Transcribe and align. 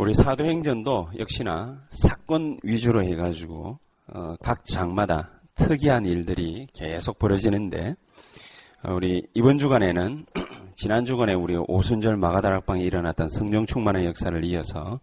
우리 0.00 0.14
사도행전도 0.14 1.10
역시나 1.18 1.84
사건 1.90 2.58
위주로 2.62 3.04
해가지고 3.04 3.78
어, 4.06 4.34
각 4.42 4.64
장마다 4.64 5.42
특이한 5.56 6.06
일들이 6.06 6.66
계속 6.72 7.18
벌어지는데 7.18 7.96
어, 8.82 8.94
우리 8.94 9.22
이번 9.34 9.58
주간에는 9.58 10.24
지난 10.74 11.04
주간에 11.04 11.34
우리 11.34 11.54
오순절 11.54 12.16
마가다락방에 12.16 12.82
일어났던 12.82 13.28
성령 13.28 13.66
충만의 13.66 14.06
역사를 14.06 14.42
이어서 14.42 15.00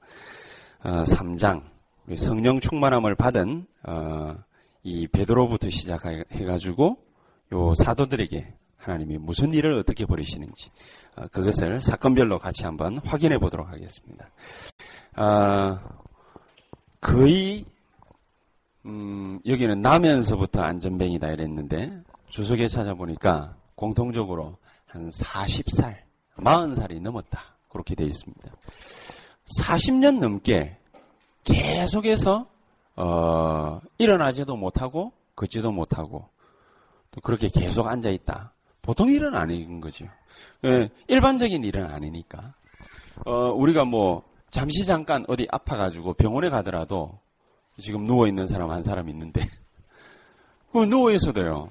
어, 0.84 1.04
3장 1.04 1.62
우리 2.08 2.18
성령 2.18 2.60
충만함을 2.60 3.14
받은 3.14 3.68
어, 3.88 4.34
이 4.82 5.06
베드로부터 5.06 5.70
시작해가지고 5.70 6.98
요 7.54 7.74
사도들에게 7.76 8.52
하나님이 8.78 9.18
무슨 9.18 9.54
일을 9.54 9.74
어떻게 9.74 10.06
벌이시는지 10.06 10.72
어, 11.18 11.28
그것을 11.28 11.82
사건별로 11.82 12.40
같이 12.40 12.64
한번 12.64 13.00
확인해 13.04 13.38
보도록 13.38 13.68
하겠습니다. 13.68 14.30
어, 15.18 15.80
거의 17.02 17.66
음, 18.86 19.40
여기는 19.46 19.82
나면서부터 19.82 20.62
안전뱅이다 20.62 21.30
이랬는데 21.30 22.04
주석에 22.30 22.68
찾아보니까 22.68 23.56
공통적으로 23.76 24.54
한 24.86 25.10
40살, 25.10 25.96
40살이 26.38 27.02
넘었다 27.02 27.42
그렇게 27.70 27.96
되어 27.96 28.08
있습니다. 28.08 28.52
40년 29.60 30.20
넘게 30.20 30.78
계속해서 31.44 32.48
어, 32.96 33.82
일어나지도 33.98 34.56
못하고 34.56 35.14
걷지도 35.36 35.72
못하고 35.72 36.28
또 37.12 37.22
그렇게 37.22 37.48
계속 37.48 37.88
앉아 37.88 38.10
있다. 38.10 38.52
보통 38.82 39.12
일은 39.12 39.36
아닌 39.36 39.82
거죠. 39.82 40.06
예, 40.66 40.90
일반적인 41.08 41.64
일은 41.64 41.86
아니니까. 41.86 42.54
어, 43.26 43.52
우리가 43.52 43.84
뭐 43.86 44.24
잠시 44.50 44.86
잠깐 44.86 45.26
어디 45.28 45.48
아파가지고 45.52 46.14
병원에 46.14 46.50
가더라도 46.50 47.20
지금 47.80 48.06
누워 48.06 48.28
있는 48.28 48.48
사람 48.48 48.72
한 48.72 48.82
사람 48.82 49.10
있는데 49.10 49.42
그 50.72 50.80
누워 50.86 51.12
있어도요 51.12 51.70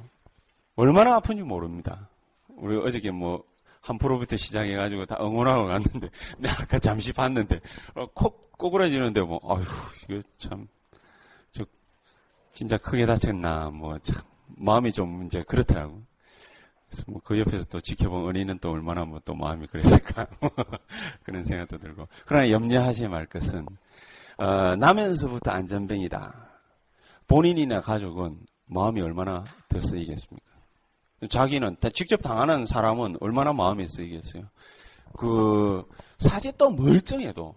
얼마나 0.76 1.16
아픈지 1.16 1.42
모릅니다. 1.42 2.08
우리 2.56 2.76
어저께 2.76 3.10
뭐 3.10 3.44
한 3.86 3.98
프로부터 3.98 4.36
시작해가지고 4.36 5.06
다 5.06 5.16
응원하고 5.20 5.66
갔는데 5.68 6.10
내가 6.38 6.62
아까 6.62 6.78
잠시 6.80 7.12
봤는데 7.12 7.60
어, 7.94 8.06
콕 8.14 8.50
꼬그라지는데 8.58 9.20
뭐 9.20 9.40
아휴 9.44 9.62
이거 10.08 10.20
참 10.38 10.66
저 11.52 11.64
진짜 12.50 12.76
크게 12.76 13.06
다쳤나 13.06 13.70
뭐 13.70 13.96
참 14.00 14.16
마음이 14.48 14.92
좀 14.92 15.24
이제 15.24 15.42
그렇더라고. 15.44 16.02
그래서 16.88 17.04
뭐 17.08 17.20
그 17.24 17.38
옆에서 17.38 17.64
또 17.64 17.80
지켜본 17.80 18.28
은희는 18.30 18.58
또 18.60 18.70
얼마나 18.70 19.04
뭐 19.04 19.20
또 19.24 19.34
마음이 19.34 19.66
그랬을까 19.66 20.26
그런 21.24 21.42
생각도 21.44 21.78
들고 21.78 22.06
그러나 22.26 22.50
염려하지 22.50 23.08
말 23.08 23.26
것은 23.26 23.66
어, 24.38 24.76
나면서부터 24.76 25.50
안전뱅이다. 25.50 26.50
본인이나 27.26 27.80
가족은 27.80 28.38
마음이 28.66 29.00
얼마나 29.00 29.44
더 29.68 29.80
쓰이겠습니까? 29.80 30.46
자기는 31.28 31.76
직접 31.92 32.18
당하는 32.18 32.66
사람은 32.66 33.16
얼마나 33.20 33.52
마음이 33.52 33.88
쓰이겠어요. 33.88 34.44
그 35.16 35.84
사실 36.18 36.52
또 36.58 36.70
멀쩡해도 36.70 37.54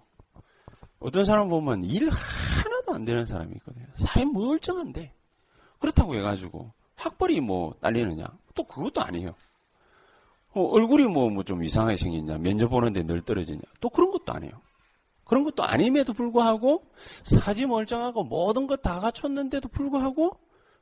어떤 0.99 1.25
사람 1.25 1.49
보면 1.49 1.83
일 1.83 2.09
하나도 2.09 2.93
안 2.93 3.05
되는 3.05 3.25
사람이 3.25 3.53
있거든요. 3.57 3.85
사람이 3.95 4.31
멀쩡한데 4.31 5.13
그렇다고 5.79 6.15
해가지고 6.15 6.71
학벌이 6.99 7.39
뭐 7.41 7.73
딸리느냐? 7.81 8.25
또 8.55 8.63
그것도 8.63 9.01
아니에요. 9.01 9.33
어, 10.53 10.61
얼굴이 10.63 11.05
뭐 11.05 11.29
뭐 11.29 11.43
좀 11.43 11.63
이상하게 11.63 11.95
생겼냐? 11.97 12.37
면접 12.39 12.69
보는데 12.69 13.03
늘 13.03 13.21
떨어지냐? 13.21 13.61
또 13.79 13.89
그런 13.89 14.11
것도 14.11 14.33
아니에요. 14.33 14.53
그런 15.25 15.43
것도 15.43 15.63
아님에도 15.63 16.13
불구하고 16.13 16.83
사지 17.23 17.65
멀쩡하고 17.67 18.23
모든 18.23 18.65
것 18.67 18.81
다 18.81 18.99
갖췄는데도 18.99 19.69
불구하고 19.69 20.39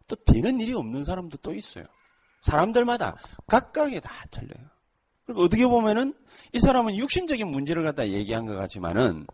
또 0.07 0.16
되는 0.16 0.59
일이 0.61 0.73
없는 0.73 1.03
사람도 1.03 1.38
또 1.41 1.53
있어요. 1.53 1.83
사람들마다 2.44 3.17
각각이 3.47 4.00
다 4.00 4.09
틀려요. 4.31 4.67
그리고 5.25 5.44
어떻게 5.44 5.67
보면은 5.67 6.13
이 6.53 6.59
사람은 6.59 6.95
육신적인 6.95 7.50
문제를 7.50 7.83
갖다 7.83 8.07
얘기한 8.07 8.45
것 8.45 8.56
같지만은 8.56 9.27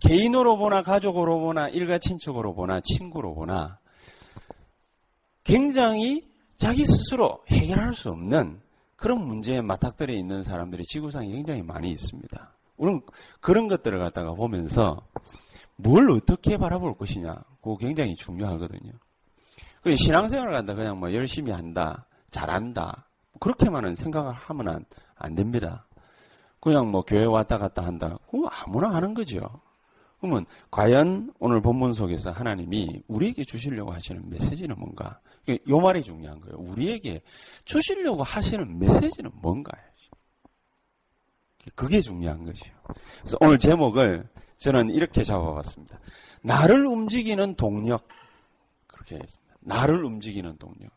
개인으로 0.00 0.56
보나 0.56 0.80
가족으로 0.80 1.40
보나 1.40 1.68
일가 1.68 1.98
친척으로 1.98 2.54
보나 2.54 2.80
친구로 2.80 3.34
보나 3.34 3.79
굉장히 5.50 6.30
자기 6.56 6.84
스스로 6.84 7.42
해결할 7.48 7.92
수 7.92 8.10
없는 8.10 8.60
그런 8.94 9.26
문제에 9.26 9.60
맞닥뜨려 9.60 10.14
있는 10.14 10.44
사람들이 10.44 10.84
지구상에 10.84 11.28
굉장히 11.28 11.62
많이 11.62 11.90
있습니다. 11.90 12.52
우리는 12.76 13.00
그런 13.40 13.66
것들을 13.66 13.98
갖다가 13.98 14.32
보면서 14.34 15.02
뭘 15.74 16.08
어떻게 16.12 16.56
바라볼 16.56 16.94
것이냐, 16.94 17.34
그거 17.62 17.76
굉장히 17.78 18.14
중요하거든요. 18.14 18.92
그 19.82 19.96
신앙생활을 19.96 20.52
갖다 20.52 20.74
그냥 20.74 21.00
뭐 21.00 21.12
열심히 21.12 21.50
한다, 21.50 22.06
잘한다, 22.30 23.08
그렇게만은 23.40 23.96
생각을 23.96 24.32
하면 24.32 24.68
안, 24.68 24.84
안 25.16 25.34
됩니다. 25.34 25.84
그냥 26.60 26.90
뭐 26.90 27.02
교회 27.02 27.24
왔다 27.24 27.58
갔다 27.58 27.82
한다, 27.82 28.18
그거 28.30 28.46
아무나 28.48 28.94
하는 28.94 29.14
거죠. 29.14 29.40
그러면 30.20 30.44
과연 30.70 31.32
오늘 31.40 31.60
본문 31.60 31.94
속에서 31.94 32.30
하나님이 32.30 33.02
우리에게 33.08 33.44
주시려고 33.44 33.92
하시는 33.92 34.22
메시지는 34.28 34.76
뭔가? 34.78 35.18
요 35.68 35.78
말이 35.78 36.02
중요한 36.02 36.38
거예요. 36.40 36.58
우리에게 36.58 37.22
주시려고 37.64 38.22
하시는 38.22 38.78
메시지는 38.78 39.30
뭔가? 39.34 39.72
그게 41.74 42.00
중요한 42.00 42.44
거죠. 42.44 42.64
그래서 43.18 43.36
오늘 43.40 43.58
제목을 43.58 44.28
저는 44.58 44.90
이렇게 44.90 45.22
잡아봤습니다. 45.22 45.98
나를 46.42 46.86
움직이는 46.86 47.54
동력. 47.54 48.06
그렇게 48.86 49.16
했습니다. 49.16 49.56
나를 49.60 50.04
움직이는 50.04 50.56
동력. 50.58 50.90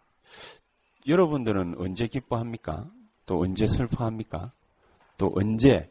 여러분들은 1.07 1.75
언제 1.77 2.07
기뻐합니까? 2.07 2.89
또 3.25 3.41
언제 3.41 3.67
슬퍼합니까? 3.67 4.53
또 5.17 5.31
언제 5.35 5.89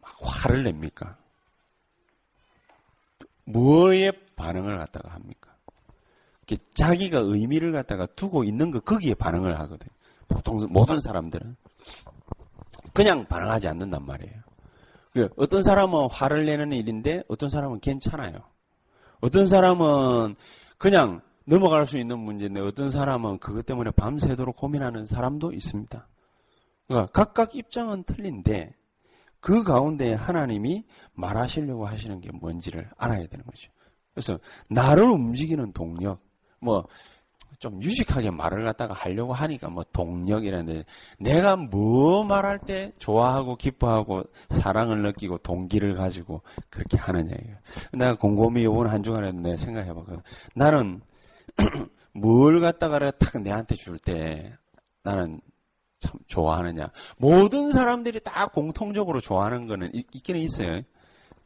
화를 0.00 0.64
냅니까? 0.64 1.18
뭐에 3.44 4.12
반응을 4.36 4.76
갖다가 4.76 5.14
합니까? 5.14 5.57
자기가 6.74 7.18
의미를 7.18 7.72
갖다가 7.72 8.06
두고 8.06 8.44
있는 8.44 8.70
거 8.70 8.80
거기에 8.80 9.14
반응을 9.14 9.58
하거든. 9.60 9.88
보통 10.28 10.58
모든 10.70 10.98
사람들은 11.00 11.56
그냥 12.92 13.26
반응하지 13.26 13.68
않는단 13.68 14.04
말이에요. 14.04 14.34
그 15.12 15.28
어떤 15.36 15.62
사람은 15.62 16.08
화를 16.10 16.44
내는 16.44 16.72
일인데 16.72 17.22
어떤 17.28 17.48
사람은 17.48 17.80
괜찮아요. 17.80 18.40
어떤 19.20 19.46
사람은 19.46 20.36
그냥 20.76 21.20
넘어갈 21.44 21.86
수 21.86 21.98
있는 21.98 22.18
문제인데 22.18 22.60
어떤 22.60 22.90
사람은 22.90 23.38
그것 23.38 23.64
때문에 23.64 23.90
밤새도록 23.92 24.56
고민하는 24.56 25.06
사람도 25.06 25.52
있습니다. 25.52 26.06
그러니까 26.86 27.12
각각 27.12 27.54
입장은 27.54 28.04
틀린데 28.04 28.74
그 29.40 29.62
가운데 29.62 30.14
하나님이 30.14 30.84
말하시려고 31.14 31.86
하시는 31.86 32.20
게 32.20 32.30
뭔지를 32.32 32.90
알아야 32.96 33.26
되는 33.26 33.44
거죠. 33.44 33.70
그래서 34.12 34.38
나를 34.68 35.04
움직이는 35.10 35.72
동력, 35.72 36.20
뭐 36.60 36.86
좀 37.58 37.82
유식하게 37.82 38.30
말을 38.30 38.64
갖다가 38.64 38.94
하려고 38.94 39.32
하니까 39.34 39.68
뭐 39.68 39.84
동력이라는데 39.92 40.84
내가 41.18 41.56
뭐 41.56 42.24
말할 42.24 42.60
때 42.60 42.92
좋아하고 42.98 43.56
기뻐하고 43.56 44.22
사랑을 44.50 45.02
느끼고 45.02 45.38
동기를 45.38 45.94
가지고 45.94 46.42
그렇게 46.70 46.96
하느냐예요. 46.96 47.56
내가 47.92 48.16
곰곰이 48.16 48.62
이번 48.62 48.88
한 48.88 49.02
주간에 49.02 49.32
내 49.32 49.56
생각해 49.56 49.88
봤거든. 49.92 50.20
나는 50.54 51.00
뭘 52.14 52.60
갖다가 52.60 53.10
탁 53.12 53.42
내한테 53.42 53.74
줄 53.74 53.98
때 53.98 54.54
나는 55.02 55.40
참 56.00 56.12
좋아하느냐. 56.28 56.90
모든 57.16 57.72
사람들이 57.72 58.20
다 58.20 58.46
공통적으로 58.46 59.20
좋아하는 59.20 59.66
거는 59.66 59.90
있, 59.94 60.06
기는 60.22 60.40
있어요. 60.40 60.82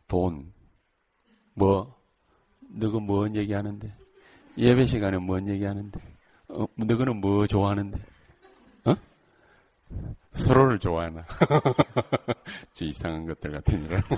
돈. 0.09 0.53
뭐? 1.55 1.95
너가 2.61 2.99
뭔 3.01 3.35
얘기하는데? 3.35 4.02
예배 4.57 4.85
시간에 4.85 5.19
뭔 5.19 5.49
얘기하는데? 5.49 6.01
어, 6.49 6.67
너는 6.77 7.21
뭐 7.21 7.47
좋아하는데? 7.47 7.99
어? 8.85 8.95
서로를 10.35 10.79
좋아하나? 10.79 11.25
저 12.75 12.85
이상한 12.85 13.27
것들 13.27 13.55
일. 13.55 14.03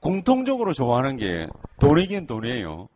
공통적으로 0.00 0.72
좋아하는 0.72 1.16
게 1.16 1.48
돈이긴 1.80 2.26
돈이에요. 2.26 2.88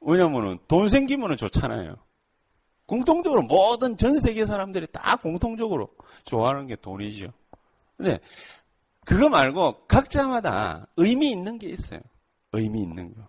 왜냐면은 0.00 0.58
돈 0.66 0.88
생기면 0.88 1.36
좋잖아요. 1.36 1.96
공통적으로 2.86 3.42
모든 3.42 3.96
전 3.96 4.18
세계 4.18 4.44
사람들이 4.44 4.86
다 4.92 5.16
공통적으로 5.16 5.88
좋아하는 6.24 6.66
게 6.66 6.76
돈이죠. 6.76 7.28
근데 7.96 8.18
그거 9.04 9.28
말고 9.28 9.86
각자마다 9.86 10.86
의미 10.96 11.30
있는 11.30 11.58
게 11.58 11.68
있어요. 11.68 12.00
의미 12.52 12.82
있는 12.82 13.14
거. 13.14 13.22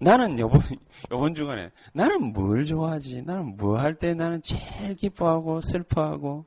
나는 0.00 0.38
요번, 0.38 0.60
요번 1.10 1.34
주간에 1.34 1.70
나는 1.92 2.32
뭘 2.32 2.66
좋아하지? 2.66 3.22
나는 3.22 3.56
뭐 3.56 3.78
할 3.78 3.94
때 3.94 4.12
나는 4.14 4.42
제일 4.42 4.94
기뻐하고 4.94 5.60
슬퍼하고 5.60 6.44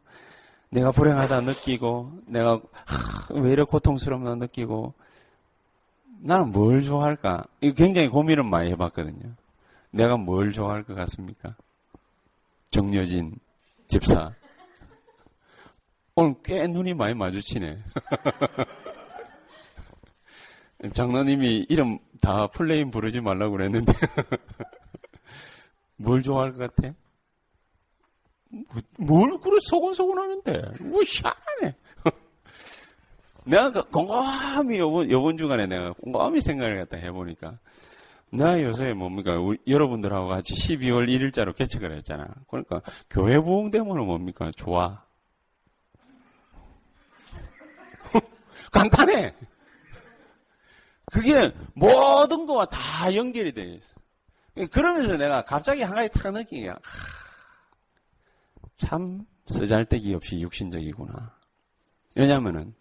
내가 0.69 0.91
불행하다 0.91 1.41
느끼고 1.41 2.11
내가 2.27 2.61
하, 2.85 3.33
왜 3.35 3.51
이렇게 3.51 3.69
고통스럽나 3.71 4.35
느끼고 4.35 4.93
나는 6.21 6.51
뭘 6.51 6.81
좋아할까? 6.83 7.43
이거 7.61 7.73
굉장히 7.75 8.07
고민을 8.09 8.43
많이 8.43 8.69
해봤거든요. 8.71 9.33
내가 9.91 10.17
뭘 10.17 10.51
좋아할 10.51 10.83
것 10.83 10.93
같습니까? 10.95 11.55
정여진 12.71 13.35
집사. 13.87 14.31
오늘 16.15 16.35
꽤 16.43 16.67
눈이 16.67 16.93
많이 16.93 17.15
마주치네. 17.15 17.83
장로님이 20.93 21.65
이름 21.69 21.97
다 22.21 22.45
플레인 22.47 22.91
부르지 22.91 23.21
말라고 23.21 23.53
그랬는데. 23.53 23.93
뭘 25.97 26.21
좋아할 26.21 26.53
것 26.53 26.75
같아? 26.75 26.93
뭐, 28.49 28.65
뭘 28.97 29.39
그래 29.39 29.57
소곤소곤 29.69 30.19
하는데? 30.19 30.61
뭐 30.81 31.01
희한하네. 31.01 31.75
내가 33.45 33.71
그 33.71 33.81
곰곰이 33.89 34.77
요번, 34.77 35.09
요번 35.09 35.37
주간에 35.37 35.65
내가 35.65 35.93
곰곰이 35.93 36.41
생각을 36.41 36.77
갖다 36.77 36.97
해보니까 36.97 37.57
나 38.31 38.61
요새 38.61 38.93
뭡니까 38.93 39.39
우리, 39.39 39.57
여러분들하고 39.67 40.27
같이 40.27 40.53
12월 40.53 41.07
1일자로 41.07 41.55
개척을 41.55 41.97
했잖아. 41.97 42.27
그러니까 42.47 42.81
교회 43.09 43.39
부흥 43.39 43.71
되면 43.71 44.05
뭡니까 44.05 44.51
좋아. 44.55 45.03
간단해. 48.73 49.33
그게 51.05 51.53
모든 51.73 52.45
거와 52.45 52.65
다 52.65 53.13
연결이 53.15 53.53
돼 53.53 53.63
있어. 53.75 53.95
그러면서 54.71 55.15
내가 55.15 55.43
갑자기 55.43 55.81
한 55.81 55.95
가지 55.95 56.09
탁 56.09 56.31
느낀 56.31 56.63
게, 56.63 56.73
참 58.77 59.25
쓰잘데기 59.47 60.13
없이 60.13 60.39
육신적이구나. 60.39 61.35
왜냐면은 62.15 62.73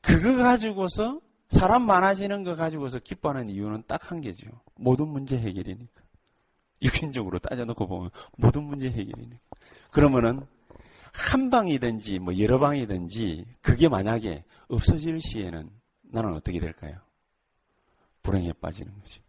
그거 0.00 0.42
가지고서 0.42 1.20
사람 1.50 1.82
많아지는 1.82 2.44
거 2.44 2.54
가지고서 2.54 2.98
기뻐하는 2.98 3.48
이유는 3.48 3.84
딱 3.86 4.10
한 4.10 4.20
개죠. 4.20 4.48
모든 4.74 5.08
문제 5.08 5.38
해결이니까. 5.38 6.02
육신적으로 6.82 7.38
따져놓고 7.38 7.86
보면 7.86 8.10
모든 8.36 8.64
문제 8.64 8.88
해결이니까. 8.88 9.38
그러면은 9.90 10.46
한 11.14 11.48
방이든지 11.48 12.18
뭐 12.18 12.36
여러 12.38 12.58
방이든지 12.58 13.46
그게 13.62 13.88
만약에 13.88 14.44
없어질 14.68 15.20
시에는 15.20 15.70
나는 16.02 16.34
어떻게 16.34 16.58
될까요? 16.58 16.98
불행에 18.22 18.52
빠지는 18.54 18.92
거지. 18.98 19.22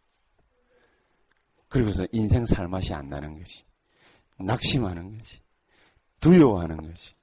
그리고서 1.67 2.07
인생 2.11 2.43
살맛이 2.43 2.93
안 2.93 3.09
나는 3.09 3.37
거지. 3.37 3.63
낙심하는 4.39 5.17
거지. 5.17 5.39
두려워하는 6.19 6.77
거지. 6.77 7.13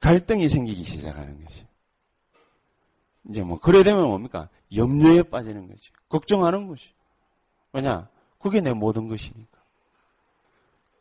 갈등이 0.00 0.48
생기기 0.48 0.84
시작하는 0.84 1.42
거지. 1.42 1.66
이제 3.28 3.42
뭐 3.42 3.58
그래 3.58 3.82
되면 3.82 4.06
뭡니까? 4.06 4.50
염려에 4.74 5.22
빠지는 5.22 5.68
거지. 5.68 5.90
걱정하는 6.08 6.66
것이. 6.66 6.92
왜냐? 7.72 8.10
그게 8.38 8.60
내 8.60 8.72
모든 8.72 9.08
것이니까. 9.08 9.62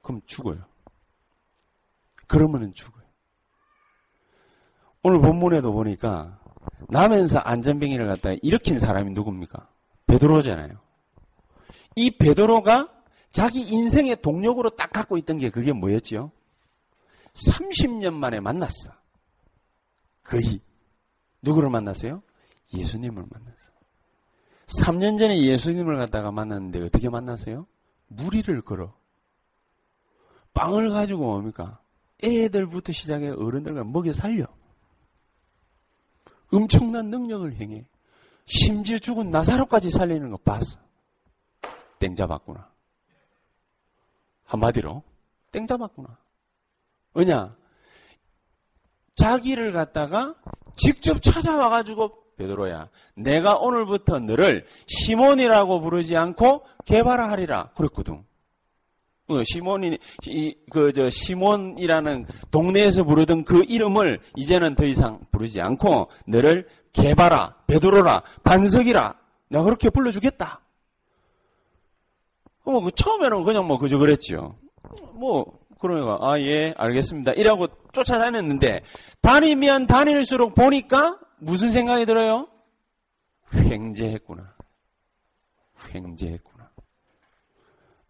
그럼 0.02 0.22
죽어요. 0.26 0.64
그러면은 2.28 2.72
죽어요. 2.72 3.01
오늘 5.04 5.20
본문에도 5.20 5.72
보니까 5.72 6.40
남면서 6.90 7.40
안전병이를 7.40 8.08
갖다가 8.08 8.36
일으킨 8.42 8.80
사람이 8.80 9.12
누굽니까? 9.12 9.68
베드로잖아요. 10.08 10.80
이 11.96 12.12
베드로가 12.18 12.90
자기 13.32 13.62
인생의 13.62 14.18
동력으로 14.22 14.72
딱 14.72 14.92
갖고 14.92 15.18
있던 15.18 15.38
게 15.38 15.50
그게 15.50 15.72
뭐였지요? 15.72 16.32
30년 17.34 18.14
만에 18.14 18.40
만났어. 18.40 18.92
거의. 20.24 20.62
누구를 21.42 21.70
만났어요? 21.70 22.22
예수님을 22.74 23.26
만났어. 23.30 23.72
3년 24.68 25.18
전에 25.18 25.38
예수님을 25.42 25.98
갖다가 25.98 26.32
만났는데 26.32 26.82
어떻게 26.84 27.10
만났어요? 27.10 27.66
무리를 28.08 28.62
걸어. 28.62 28.94
빵을 30.54 30.90
가지고 30.90 31.24
뭡니까? 31.24 31.80
애들부터 32.24 32.94
시작해 32.94 33.30
어른들과 33.30 33.84
먹여 33.84 34.14
살려. 34.14 34.46
엄청난 36.52 37.10
능력을 37.10 37.54
행해. 37.54 37.86
심지어 38.46 38.98
죽은 38.98 39.30
나사로까지 39.30 39.90
살리는 39.90 40.30
거 40.32 40.38
봤어. 40.38 40.80
땡 42.00 42.16
잡았구나. 42.16 42.70
한마디로 44.46 45.04
땡 45.52 45.68
잡았구나. 45.68 46.18
왜냐? 47.14 47.56
자기를 49.16 49.72
갖다가 49.72 50.36
직접 50.76 51.22
찾아와 51.22 51.70
가지고 51.70 52.22
베드로야, 52.38 52.90
내가 53.16 53.58
오늘부터 53.58 54.20
너를 54.20 54.66
시몬이라고 54.88 55.82
부르지 55.82 56.18
않고 56.18 56.66
개발하 56.86 57.30
하리라 57.30 57.72
그랬거든. 57.76 58.26
어, 59.32 59.44
시몬이 59.44 59.98
그저 60.70 61.10
시몬이라는 61.10 62.26
동네에서 62.52 63.04
부르던 63.04 63.46
그 63.46 63.64
이름을 63.68 64.20
이제는 64.36 64.76
더 64.76 64.86
이상 64.86 65.20
부르지 65.32 65.62
않고 65.62 66.10
너를 66.28 66.68
개발아, 66.94 67.56
베드로라, 67.68 68.24
반석이라 68.44 69.16
내가 69.50 69.64
그렇게 69.64 69.90
불러주겠다. 69.90 70.62
뭐그 72.64 72.92
처음에는 72.92 73.44
그냥 73.44 73.66
뭐 73.68 73.78
그저 73.78 73.98
그랬지요. 73.98 74.56
뭐 75.14 75.60
그러니까 75.80 76.20
아 76.22 76.40
예 76.40 76.74
알겠습니다. 76.78 77.34
이라고 77.34 77.68
쫓아다녔는데 77.92 78.82
다니면 79.22 79.88
다닐수록 79.88 80.54
보니까 80.54 81.20
무슨 81.40 81.72
생각이 81.72 82.06
들어요? 82.06 82.48
횡재했구나. 83.54 84.54
횡재했구나. 85.94 86.70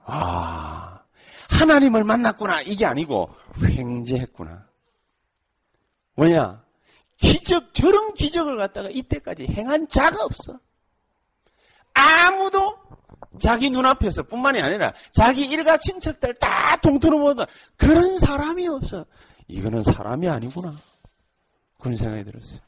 아 0.04 1.01
하나님을 1.52 2.04
만났구나 2.04 2.62
이게 2.62 2.86
아니고 2.86 3.30
횡재했구나. 3.64 4.68
뭐냐? 6.16 6.64
기적 7.18 7.74
저런 7.74 8.14
기적을 8.14 8.58
갖다가 8.58 8.90
이때까지 8.90 9.48
행한 9.50 9.88
자가 9.88 10.24
없어. 10.24 10.60
아무도 11.94 12.78
자기 13.40 13.70
눈앞에서 13.70 14.24
뿐만이 14.24 14.60
아니라 14.62 14.94
자기 15.12 15.46
일가 15.46 15.78
친척들 15.78 16.34
다 16.36 16.78
통틀어 16.78 17.20
보다 17.20 17.46
그런 17.78 18.18
사람이 18.18 18.68
없어. 18.68 19.06
이거는 19.48 19.84
사람이 19.84 20.28
아니구나. 20.30 20.72
그런 21.80 21.96
생각이 21.96 22.24
들었어요. 22.24 22.60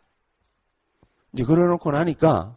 이제 1.33 1.43
그러놓고 1.43 1.91
나니까 1.91 2.55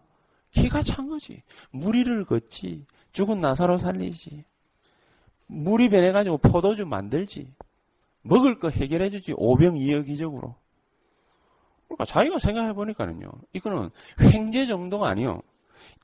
기가 0.50 0.82
찬 0.82 1.08
거지. 1.08 1.42
무리를 1.70 2.24
걷지. 2.24 2.84
죽은 3.12 3.40
나사로 3.40 3.78
살리지. 3.78 4.44
물이 5.46 5.88
변해가지고 5.90 6.38
포도주 6.38 6.86
만들지. 6.86 7.52
먹을 8.22 8.58
거 8.58 8.70
해결해주지. 8.70 9.34
오병이어기적으로. 9.36 10.56
그러니까 11.86 12.04
자기가 12.04 12.38
생각해보니까는요. 12.38 13.28
이거는 13.52 13.90
횡재 14.20 14.66
정도가 14.66 15.08
아니요. 15.08 15.42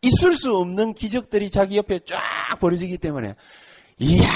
있을 0.02 0.34
수 0.34 0.56
없는 0.56 0.94
기적들이 0.94 1.50
자기 1.50 1.76
옆에 1.76 2.00
쫙 2.04 2.20
벌어지기 2.60 2.98
때문에 2.98 3.34
이야 3.98 4.28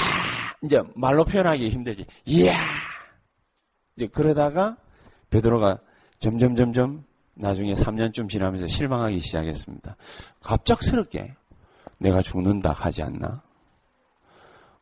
이제 0.61 0.81
말로 0.95 1.23
표현하기 1.23 1.69
힘들지. 1.69 2.05
이야 2.25 2.57
이제 3.95 4.07
그러다가 4.07 4.77
베드로가 5.29 5.79
점점 6.19 6.55
점점 6.55 7.05
나중에 7.33 7.73
3년쯤 7.73 8.29
지나면서 8.29 8.67
실망하기 8.67 9.19
시작했습니다. 9.19 9.95
갑작스럽게 10.41 11.35
내가 11.99 12.21
죽는다 12.21 12.71
하지 12.71 13.03
않나? 13.03 13.41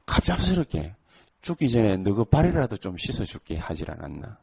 갑작스럽게 0.06 0.96
죽기 1.42 1.70
전에 1.70 1.98
너그 1.98 2.26
발이라도 2.26 2.78
좀 2.78 2.98
씻어줄게 2.98 3.58
하질 3.58 3.92
않았나? 3.92 4.38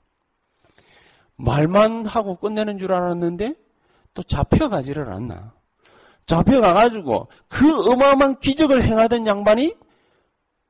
말만 1.37 2.07
하고 2.07 2.37
끝내는 2.37 2.79
줄 2.79 2.93
알았는데 2.93 3.55
또 4.15 4.23
잡혀가지를 4.23 5.13
않나? 5.13 5.55
잡혀가가지고 6.27 7.29
그 7.49 7.91
어마어마한 7.91 8.39
기적을 8.41 8.85
행하던 8.85 9.27
양반이 9.27 9.75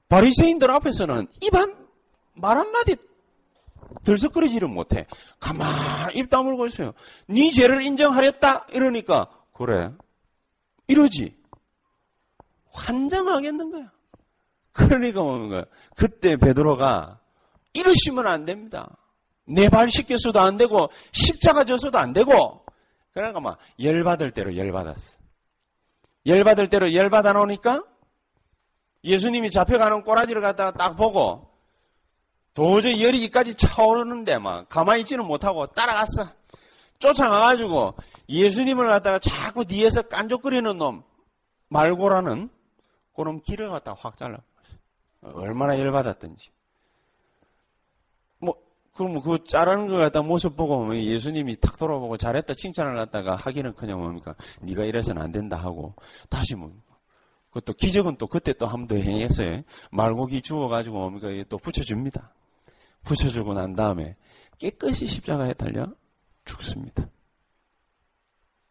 바리새인들 0.08 0.70
앞에서는 0.70 1.28
입 1.42 1.54
한 1.54 1.82
말 2.34 2.56
한마디 2.56 2.96
들썩거리지를 4.04 4.66
못해. 4.66 5.06
가만 5.38 6.14
입 6.14 6.30
다물고 6.30 6.66
있어요. 6.66 6.94
네 7.26 7.50
죄를 7.50 7.82
인정하렸다 7.82 8.68
이러니까 8.72 9.28
그래 9.52 9.92
이러지 10.86 11.36
환장하겠는 12.70 13.70
거야. 13.70 13.92
그러니까 14.72 15.20
뭔가 15.22 15.64
그때 15.96 16.36
베드로가 16.36 17.18
이러시면 17.74 18.26
안 18.26 18.44
됩니다. 18.44 18.96
내 19.44 19.68
발 19.68 19.88
씻겨서도 19.88 20.40
안 20.40 20.56
되고 20.56 20.88
십자가 21.12 21.64
져서도 21.64 21.98
안 21.98 22.12
되고 22.12 22.64
그러니까 23.12 23.40
막 23.40 23.58
열받을 23.80 24.30
대로 24.30 24.56
열받았어. 24.56 25.18
열받을 26.26 26.68
대로 26.70 26.94
열받아 26.94 27.32
놓으니까 27.32 27.82
예수님이 29.04 29.50
잡혀가는 29.50 30.02
꼬라지를 30.04 30.40
갖다가 30.40 30.70
딱 30.70 30.96
보고 30.96 31.50
도저히 32.54 33.02
열이 33.04 33.18
기까지 33.20 33.54
차오르는데 33.54 34.38
막 34.38 34.68
가만히 34.68 35.00
있지는 35.00 35.26
못하고 35.26 35.66
따라갔어. 35.68 36.28
쫓아가가지고 36.98 37.94
예수님을 38.28 38.86
갖다가 38.88 39.18
자꾸 39.18 39.64
뒤에서 39.64 40.02
깐족거리는 40.02 40.76
놈 40.76 41.02
말고라는 41.68 42.48
그런 43.16 43.40
길을 43.42 43.70
갖다가 43.70 43.98
확 44.00 44.16
잘라. 44.16 44.38
얼마나 45.22 45.78
열받았던지. 45.78 46.50
뭐, 48.38 48.54
그럼 48.94 49.20
그 49.20 49.42
자르는 49.44 49.86
걸 49.88 49.98
갖다 49.98 50.22
모습 50.22 50.56
보고 50.56 50.96
예수님이 50.96 51.56
탁 51.60 51.76
돌아보고 51.78 52.16
잘했다 52.16 52.54
칭찬을 52.54 52.96
갖다가 52.96 53.36
하기는 53.36 53.74
그냥 53.74 54.00
뭡니까? 54.00 54.34
네가 54.60 54.84
이래서는 54.84 55.22
안 55.22 55.32
된다 55.32 55.56
하고 55.56 55.94
다시 56.28 56.54
뭐 56.54 56.72
그것도 57.50 57.74
기적은 57.74 58.16
또 58.16 58.26
그때 58.26 58.52
또 58.54 58.66
한 58.66 58.86
번 58.86 58.88
더 58.88 58.96
행했어요. 58.96 59.62
말고기 59.90 60.40
주워가지고 60.42 60.98
뭡니까? 60.98 61.28
또 61.48 61.58
붙여줍니다. 61.58 62.32
붙여주고 63.04 63.54
난 63.54 63.74
다음에 63.74 64.16
깨끗이 64.58 65.06
십자가에 65.06 65.52
달려 65.54 65.86
죽습니다. 66.44 67.08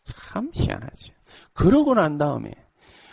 참 0.03 0.49
희한하죠. 0.53 1.13
그러고 1.53 1.93
난 1.93 2.17
다음에 2.17 2.51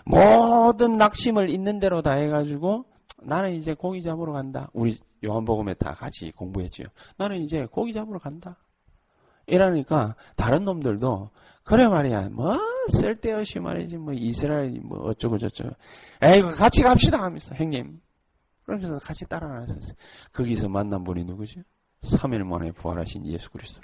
모든 0.05 0.97
낙심을 0.97 1.51
있는 1.51 1.79
대로 1.81 2.03
다 2.03 2.13
해가지고 2.13 2.87
나는 3.23 3.55
이제 3.55 3.75
고기 3.75 4.03
잡으러 4.03 4.33
간다. 4.33 4.69
우리 4.73 4.99
요한복음에 5.25 5.75
다 5.75 5.93
같이 5.93 6.31
공부했죠. 6.33 6.85
나는 7.17 7.43
이제 7.43 7.67
고기 7.71 7.93
잡으러 7.93 8.19
간다. 8.19 8.57
이러니까 9.47 10.15
다른 10.37 10.65
놈들도 10.65 11.31
그래 11.65 11.89
말이야. 11.89 12.29
뭐 12.31 12.57
쓸데없이 12.91 13.59
말이지. 13.59 13.97
뭐 13.97 14.13
이스라엘이 14.13 14.81
뭐 14.81 14.99
어쩌고 15.09 15.39
저쩌고. 15.39 15.71
에이그 16.23 16.53
같이 16.53 16.83
갑시다 16.83 17.23
하면서 17.23 17.55
형님. 17.55 18.01
그러면서 18.65 18.99
같이 18.99 19.27
따라 19.27 19.61
나섰어요. 19.61 19.95
거기서 20.33 20.69
만난 20.69 21.03
분이 21.03 21.25
누구죠? 21.25 21.63
3일 22.03 22.45
만에 22.45 22.71
부활하신 22.73 23.27
예수 23.27 23.51
그리스도. 23.51 23.81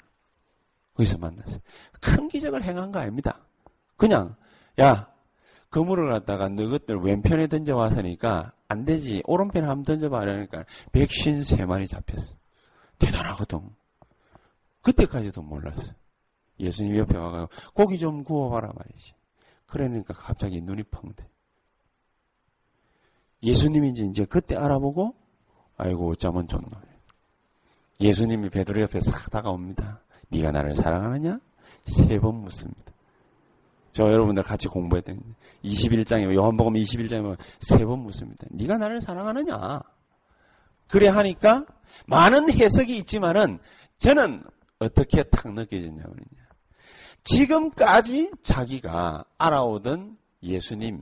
거기서 0.93 1.17
만났어요. 1.17 1.59
큰 2.01 2.27
기적을 2.27 2.63
행한 2.63 2.91
거 2.91 2.99
아닙니다. 2.99 3.39
그냥 3.97 4.35
야 4.79 5.07
그물을 5.75 6.09
갖다가 6.09 6.47
너것들 6.47 7.01
왼편에 7.01 7.47
던져왔으니까 7.47 8.53
안 8.69 8.85
되지. 8.85 9.21
오른편에 9.25 9.67
한번 9.67 9.83
던져봐. 9.83 10.21
그러니까 10.21 10.63
백신 10.93 11.43
세 11.43 11.65
마리 11.65 11.85
잡혔어. 11.85 12.33
대단하거든. 12.97 13.59
그때까지도 14.81 15.41
몰랐어. 15.41 15.91
예수님 16.61 16.95
옆에 16.95 17.17
와가지고 17.17 17.49
고기 17.73 17.99
좀 17.99 18.23
구워봐라 18.23 18.71
말이지. 18.73 19.15
그러니까 19.67 20.13
갑자기 20.13 20.61
눈이 20.61 20.83
펑 20.83 21.13
돼. 21.13 21.27
예수님인지 23.43 24.07
이제 24.07 24.23
그때 24.23 24.55
알아보고 24.55 25.13
아이고 25.75 26.09
어쩌면 26.11 26.47
좋노. 26.47 26.69
예수님이 27.99 28.49
베드로 28.49 28.79
옆에 28.83 29.01
싹 29.01 29.29
다가옵니다. 29.29 29.99
네가 30.29 30.51
나를 30.51 30.73
사랑하느냐? 30.73 31.37
세 31.83 32.17
번 32.19 32.35
묻습니다. 32.35 32.94
저 33.95 34.11
여러분들 34.11 34.43
같이 34.43 34.67
공부했던 34.67 35.21
21장에 35.63 36.33
요한복음 36.35 36.73
21장에 36.73 37.37
세 37.61 37.85
번 37.85 37.99
묻습니다. 37.99 38.45
네가 38.51 38.75
나를 38.75 38.99
사랑하느냐? 38.99 39.55
그래 40.89 41.07
하니까 41.07 41.65
많은 42.05 42.51
해석이 42.51 42.97
있지만은 42.97 43.59
저는 43.97 44.43
어떻게 44.79 45.23
탁 45.23 45.53
느껴지냐면요. 45.53 46.25
지금까지 47.23 48.31
자기가 48.43 49.23
알아오던 49.37 50.17
예수님, 50.43 51.01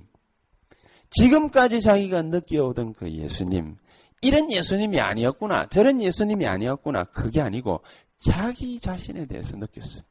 지금까지 1.10 1.82
자기가 1.82 2.22
느껴오던 2.22 2.94
그 2.94 3.12
예수님, 3.12 3.76
이런 4.22 4.52
예수님이 4.52 5.00
아니었구나, 5.00 5.66
저런 5.70 6.00
예수님이 6.00 6.46
아니었구나, 6.46 7.06
그게 7.06 7.42
아니고 7.42 7.82
자기 8.20 8.80
자신에 8.80 9.26
대해서 9.26 9.58
느꼈어요. 9.58 10.04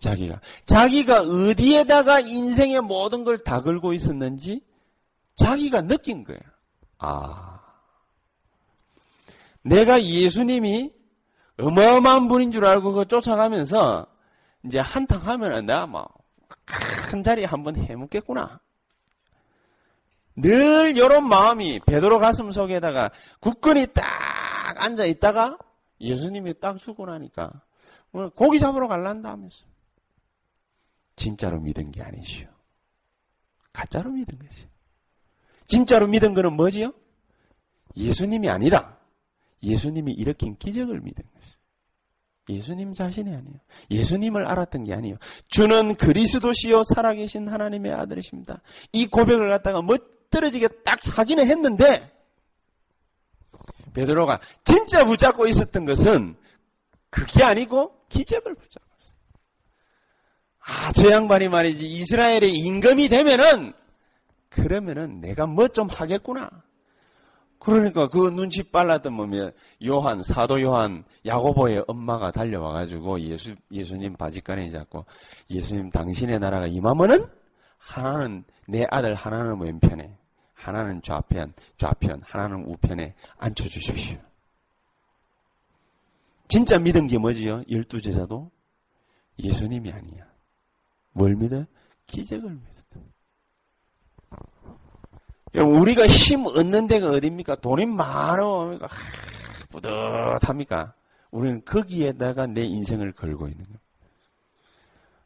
자기가. 0.00 0.40
자기가 0.64 1.22
어디에다가 1.22 2.20
인생의 2.20 2.80
모든 2.82 3.24
걸 3.24 3.38
다 3.38 3.60
걸고 3.60 3.92
있었는지 3.92 4.60
자기가 5.36 5.82
느낀 5.82 6.24
거예요. 6.24 6.40
아. 6.98 7.60
내가 9.62 10.02
예수님이 10.02 10.92
어마어마한 11.58 12.28
분인 12.28 12.52
줄 12.52 12.64
알고 12.64 12.92
그 12.92 13.04
쫓아가면서 13.06 14.06
이제 14.64 14.78
한탕 14.78 15.26
하면은 15.26 15.66
내가 15.66 15.86
막 15.86 16.18
큰 17.08 17.22
자리 17.22 17.44
한번 17.44 17.76
해먹겠구나. 17.76 18.60
늘 20.36 20.96
이런 20.96 21.28
마음이 21.28 21.80
베드로 21.80 22.18
가슴 22.18 22.52
속에다가 22.52 23.10
굳건히 23.40 23.86
딱 23.86 24.04
앉아 24.76 25.06
있다가 25.06 25.58
예수님이 26.00 26.60
딱 26.60 26.78
죽고 26.78 27.06
나니까 27.06 27.50
오늘 28.12 28.30
고기 28.30 28.60
잡으러 28.60 28.86
갈란다 28.86 29.30
하면서 29.30 29.64
진짜로 31.18 31.60
믿은 31.60 31.90
게 31.90 32.00
아니시오. 32.00 32.46
가짜로 33.72 34.10
믿은 34.10 34.38
거지. 34.38 34.68
진짜로 35.66 36.06
믿은 36.06 36.32
거는 36.32 36.54
뭐지요? 36.54 36.92
예수님이 37.96 38.48
아니라 38.48 38.96
예수님이 39.62 40.12
일으킨 40.12 40.56
기적을 40.56 41.00
믿은 41.00 41.24
것이요. 41.34 41.58
예수님 42.50 42.94
자신이 42.94 43.28
아니에요. 43.28 43.58
예수님을 43.90 44.46
알았던 44.46 44.84
게 44.84 44.94
아니에요. 44.94 45.16
주는 45.48 45.96
그리스도시요 45.96 46.84
살아계신 46.94 47.48
하나님의 47.48 47.92
아들이십니다. 47.92 48.62
이 48.92 49.06
고백을 49.06 49.48
갖다가 49.48 49.82
멋들어지게 49.82 50.68
딱 50.84 51.00
하기는 51.18 51.46
했는데 51.50 52.10
베드로가 53.92 54.40
진짜 54.64 55.04
붙잡고 55.04 55.48
있었던 55.48 55.84
것은 55.84 56.36
그게 57.10 57.42
아니고 57.42 58.06
기적을 58.08 58.54
붙잡고. 58.54 58.87
아, 60.70 60.92
저 60.92 61.10
양반이 61.10 61.48
말이지 61.48 61.86
이스라엘의 61.86 62.52
임금이 62.52 63.08
되면은 63.08 63.72
그러면은 64.50 65.20
내가 65.20 65.46
뭐 65.46 65.68
좀 65.68 65.88
하겠구나. 65.88 66.50
그러니까 67.58 68.06
그 68.08 68.30
눈치 68.30 68.62
빨랐던 68.62 69.12
몸이 69.14 69.50
요한 69.86 70.22
사도 70.22 70.60
요한 70.62 71.04
야고보의 71.26 71.84
엄마가 71.88 72.30
달려와 72.30 72.72
가지고 72.72 73.18
예수 73.20 73.54
예수님 73.72 74.16
바지가에 74.16 74.70
잡고 74.70 75.06
예수님 75.50 75.90
당신의 75.90 76.38
나라가 76.38 76.66
임하면은 76.66 77.26
하나는 77.78 78.44
내 78.68 78.84
아들 78.90 79.14
하나는 79.14 79.60
왼편에 79.60 80.16
하나는 80.54 81.00
좌편 81.02 81.52
좌편 81.78 82.20
하나는 82.24 82.64
우편에 82.66 83.14
앉혀 83.38 83.64
주십시오. 83.64 84.18
진짜 86.46 86.78
믿은 86.78 87.06
게 87.06 87.18
뭐지요? 87.18 87.62
열두 87.70 88.00
제자도 88.00 88.50
예수님이 89.42 89.90
아니야. 89.92 90.27
뭘 91.18 91.34
믿어? 91.34 91.66
기적을 92.06 92.50
믿어. 92.50 92.68
우리가 95.64 96.06
힘 96.06 96.46
얻는 96.46 96.86
데가 96.86 97.10
어딥니까? 97.10 97.56
돈이 97.56 97.86
많어. 97.86 98.78
뿌듯합니까? 99.70 100.94
우리는 101.32 101.64
거기에다가 101.64 102.46
내 102.46 102.62
인생을 102.62 103.12
걸고 103.12 103.48
있는 103.48 103.64
거예요. 103.64 103.78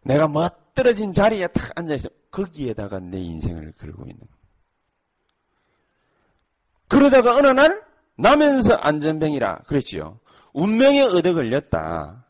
내가 0.05 0.27
멋들어진 0.29 1.13
자리에 1.13 1.47
탁 1.49 1.79
앉아있어. 1.79 2.09
거기에다가 2.31 2.99
내 2.99 3.19
인생을 3.19 3.73
걸고 3.73 4.03
있는 4.05 4.19
거예요. 4.19 4.33
그러다가 6.89 7.37
어느 7.37 7.49
날, 7.49 7.85
나면서 8.17 8.75
안전병이라. 8.75 9.65
그랬지요. 9.67 10.19
운명에 10.55 11.03
얻어 11.03 11.35
걸렸다. 11.35 12.22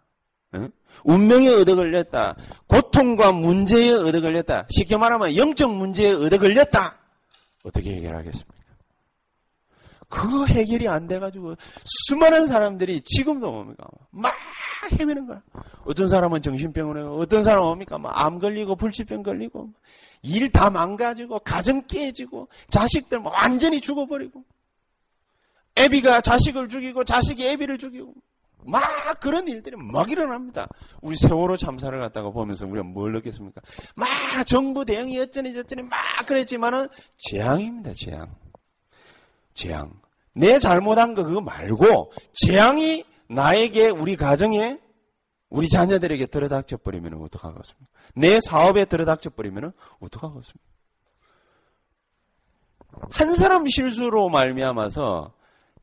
응? 0.54 0.70
운명에 1.04 1.48
얻어 1.48 1.74
걸렸다. 1.74 2.36
고통과 2.66 3.32
문제에 3.32 3.90
얻어 3.92 4.20
걸렸다. 4.20 4.66
쉽게 4.70 4.96
말하면 4.96 5.36
영적 5.36 5.72
문제에 5.74 6.12
얻어 6.12 6.38
걸렸다. 6.38 6.98
어떻게 7.64 7.94
해결하겠습니까? 7.96 8.52
그거 10.08 10.44
해결이 10.44 10.88
안 10.88 11.06
돼가지고 11.06 11.54
수많은 11.84 12.46
사람들이 12.46 13.00
지금도 13.00 13.50
뭡니까? 13.50 13.84
막 14.10 14.34
헤매는 14.92 15.26
거야. 15.26 15.40
어떤 15.86 16.06
사람은 16.08 16.42
정신병원에 16.42 17.00
어떤 17.02 17.42
사람은 17.42 17.66
뭡니까? 17.66 17.96
막 17.98 18.12
암 18.20 18.38
걸리고 18.38 18.76
불치병 18.76 19.22
걸리고 19.22 19.70
일 20.22 20.50
다 20.52 20.68
망가지고 20.70 21.38
가정 21.40 21.82
깨지고 21.86 22.48
자식들 22.68 23.18
완전히 23.24 23.80
죽어버리고 23.80 24.44
애비가 25.76 26.20
자식을 26.20 26.68
죽이고 26.68 27.04
자식이 27.04 27.48
애비를 27.48 27.78
죽이고 27.78 28.12
막 28.64 29.20
그런 29.20 29.48
일들이 29.48 29.76
막 29.76 30.10
일어납니다. 30.10 30.68
우리 31.00 31.16
세월호 31.16 31.56
참사를 31.56 31.98
갖다가 31.98 32.30
보면서 32.30 32.66
우리가 32.66 32.84
뭘 32.84 33.12
느꼈습니까? 33.12 33.60
막 33.94 34.08
정부 34.46 34.84
대응이 34.84 35.18
어쩌니 35.20 35.52
저쩌니 35.52 35.82
막 35.82 35.98
그랬지만은 36.26 36.88
재앙입니다. 37.18 37.92
재앙. 37.94 38.34
재앙. 39.54 39.92
내 40.34 40.58
잘못한 40.58 41.14
거 41.14 41.24
그거 41.24 41.40
말고 41.40 42.12
재앙이 42.32 43.04
나에게 43.28 43.90
우리 43.90 44.16
가정에 44.16 44.78
우리 45.48 45.68
자녀들에게 45.68 46.26
들어닥쳐 46.26 46.78
버리면 46.78 47.20
어떡하겠습니까? 47.22 47.86
내 48.14 48.38
사업에 48.40 48.86
들어닥쳐 48.86 49.30
버리면 49.30 49.72
어떡하겠습니까? 50.00 50.72
한 53.10 53.34
사람 53.34 53.66
실수로 53.66 54.28
말미암아서 54.28 55.34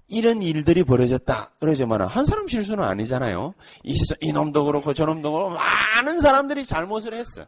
이런 0.10 0.42
일들이 0.42 0.84
벌어졌다. 0.84 1.52
그러지만 1.60 2.02
한 2.02 2.26
사람 2.26 2.48
실수는 2.48 2.84
아니잖아요. 2.84 3.54
이, 3.84 3.96
이놈도 4.22 4.66
그렇고 4.66 4.94
저놈도 4.94 5.32
그렇고 5.32 5.50
많은 5.52 6.20
사람들이 6.20 6.66
잘못을 6.66 7.14
했어. 7.14 7.46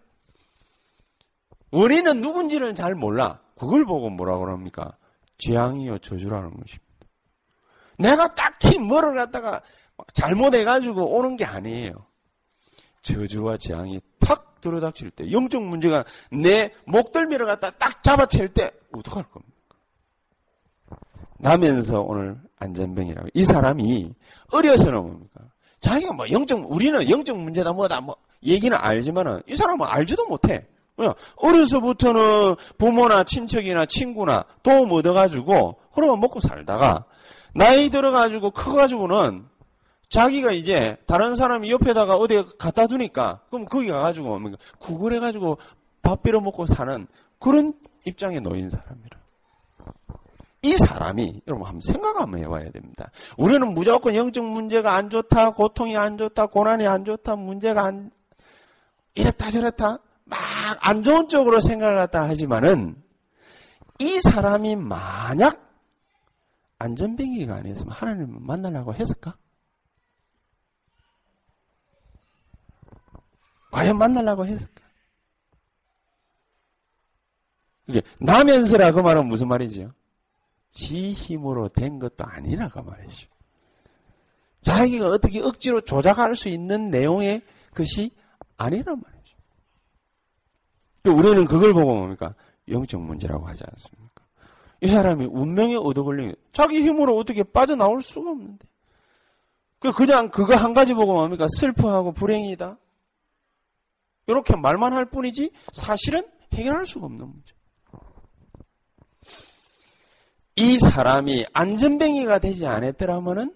우리는 1.71 2.21
누군지를 2.21 2.75
잘 2.75 2.93
몰라. 2.93 3.39
그걸 3.57 3.85
보고 3.85 4.09
뭐라 4.09 4.37
그럽니까? 4.37 4.95
재앙이요 5.37 5.99
저주라는 5.99 6.51
것입니다. 6.51 6.85
내가 7.97 8.33
딱히 8.35 8.77
뭐를 8.77 9.15
갖다가 9.15 9.61
잘못해가지고 10.13 11.15
오는 11.15 11.35
게 11.35 11.45
아니에요. 11.45 11.93
저주와 13.01 13.57
재앙이 13.57 13.99
탁 14.19 14.61
들어닥칠 14.61 15.09
때, 15.11 15.31
영적 15.31 15.63
문제가 15.63 16.05
내 16.31 16.71
목덜미를 16.85 17.45
갖다 17.47 17.71
딱 17.71 18.03
잡아챌 18.03 18.49
때, 18.53 18.71
어떡할 18.93 19.23
겁니까? 19.29 19.50
나면서 21.41 22.01
오늘 22.01 22.37
안전병이라고. 22.59 23.29
이 23.33 23.43
사람이 23.43 24.13
어려서는 24.51 25.01
뭡니까? 25.01 25.41
자기가 25.79 26.13
뭐 26.13 26.29
영적, 26.29 26.71
우리는 26.71 27.09
영적 27.09 27.37
문제다 27.37 27.73
뭐다 27.73 28.01
뭐 28.01 28.15
얘기는 28.43 28.75
알지만은 28.79 29.41
이 29.47 29.55
사람은 29.55 29.85
알지도 29.87 30.27
못해. 30.27 30.65
왜 30.97 31.07
어려서부터는 31.37 32.55
부모나 32.77 33.23
친척이나 33.23 33.85
친구나 33.85 34.45
도움 34.61 34.91
얻어가지고 34.91 35.77
그러면 35.93 36.19
먹고 36.19 36.39
살다가 36.39 37.05
나이 37.55 37.89
들어가지고 37.89 38.51
커가지고는 38.51 39.45
자기가 40.09 40.51
이제 40.51 40.97
다른 41.07 41.35
사람이 41.35 41.71
옆에다가 41.71 42.15
어디에 42.15 42.43
갖다 42.59 42.85
두니까 42.85 43.41
그럼 43.49 43.65
거기 43.65 43.87
가가지고 43.87 44.27
뭡니까? 44.27 44.57
구걸해가지고 44.79 45.57
밥 46.01 46.21
빌어 46.21 46.41
먹고 46.41 46.65
사는 46.67 47.07
그런 47.39 47.73
입장에 48.05 48.39
놓인 48.39 48.69
사람이라. 48.69 49.20
이 50.63 50.75
사람이 50.77 51.41
여러분 51.47 51.65
한번 51.67 51.81
생각 51.81 52.19
한번 52.19 52.39
해봐야 52.41 52.69
됩니다. 52.71 53.11
우리는 53.37 53.73
무조건 53.73 54.13
영적 54.15 54.45
문제가 54.45 54.95
안 54.95 55.09
좋다, 55.09 55.51
고통이 55.51 55.97
안 55.97 56.17
좋다, 56.17 56.45
고난이 56.47 56.85
안 56.87 57.03
좋다, 57.03 57.35
문제가 57.35 57.85
안 57.85 58.11
이랬다 59.15 59.49
저랬다 59.49 59.99
막 60.25 60.39
안 60.81 61.03
좋은 61.03 61.27
쪽으로 61.27 61.61
생각을 61.61 61.99
했다 61.99 62.27
하지만은 62.27 62.95
이 63.99 64.19
사람이 64.19 64.75
만약 64.77 65.69
안전뱅이가 66.79 67.55
아니었으면 67.55 67.91
하나님을 67.91 68.39
만나려고 68.39 68.93
했을까? 68.95 69.35
과연 73.71 73.97
만나려고 73.97 74.45
했을까? 74.45 74.81
이게 77.87 78.01
나면서라고 78.19 79.01
말은 79.03 79.27
무슨 79.27 79.47
말이죠? 79.47 79.93
지 80.71 81.11
힘으로 81.11 81.69
된 81.69 81.99
것도 81.99 82.25
아니라고 82.25 82.81
말이죠. 82.81 83.29
자기가 84.61 85.09
어떻게 85.09 85.41
억지로 85.41 85.81
조작할 85.81 86.35
수 86.35 86.49
있는 86.49 86.89
내용의 86.89 87.41
것이 87.75 88.11
아니란 88.57 89.01
말이죠. 89.01 89.37
우리는 91.05 91.45
그걸 91.45 91.73
보고 91.73 91.93
뭡니까? 91.93 92.33
영적 92.67 93.01
문제라고 93.01 93.47
하지 93.47 93.63
않습니까? 93.69 94.23
이 94.81 94.87
사람이 94.87 95.25
운명에 95.25 95.75
얻어걸린 95.75 96.35
자기 96.51 96.83
힘으로 96.83 97.17
어떻게 97.17 97.43
빠져나올 97.43 98.01
수가 98.01 98.31
없는데. 98.31 98.67
그 99.79 99.91
그냥 99.91 100.29
그거 100.29 100.55
한 100.55 100.73
가지 100.73 100.93
보고 100.93 101.13
뭡니까? 101.13 101.47
슬퍼하고 101.59 102.13
불행이다. 102.13 102.77
이렇게 104.27 104.55
말만 104.55 104.93
할 104.93 105.05
뿐이지 105.05 105.51
사실은 105.73 106.21
해결할 106.53 106.85
수가 106.85 107.07
없는 107.07 107.27
문제. 107.27 107.53
이 110.55 110.77
사람이 110.79 111.45
안전뱅이가 111.53 112.39
되지 112.39 112.67
않았더라면은 112.67 113.55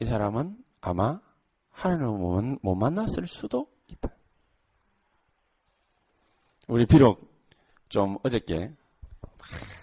이 0.00 0.04
사람은 0.04 0.56
아마 0.80 1.20
하나님을 1.70 2.58
못 2.62 2.74
만났을 2.74 3.26
수도 3.26 3.68
있다. 3.88 4.10
우리 6.68 6.84
비록 6.86 7.30
좀 7.88 8.18
어저께 8.22 8.72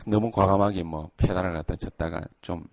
너무 0.06 0.32
과감하게 0.32 0.84
뭐 0.84 1.10
페달을 1.17 1.53
갖다 1.53 1.75
쳤다가 1.75 2.21
좀 2.41 2.65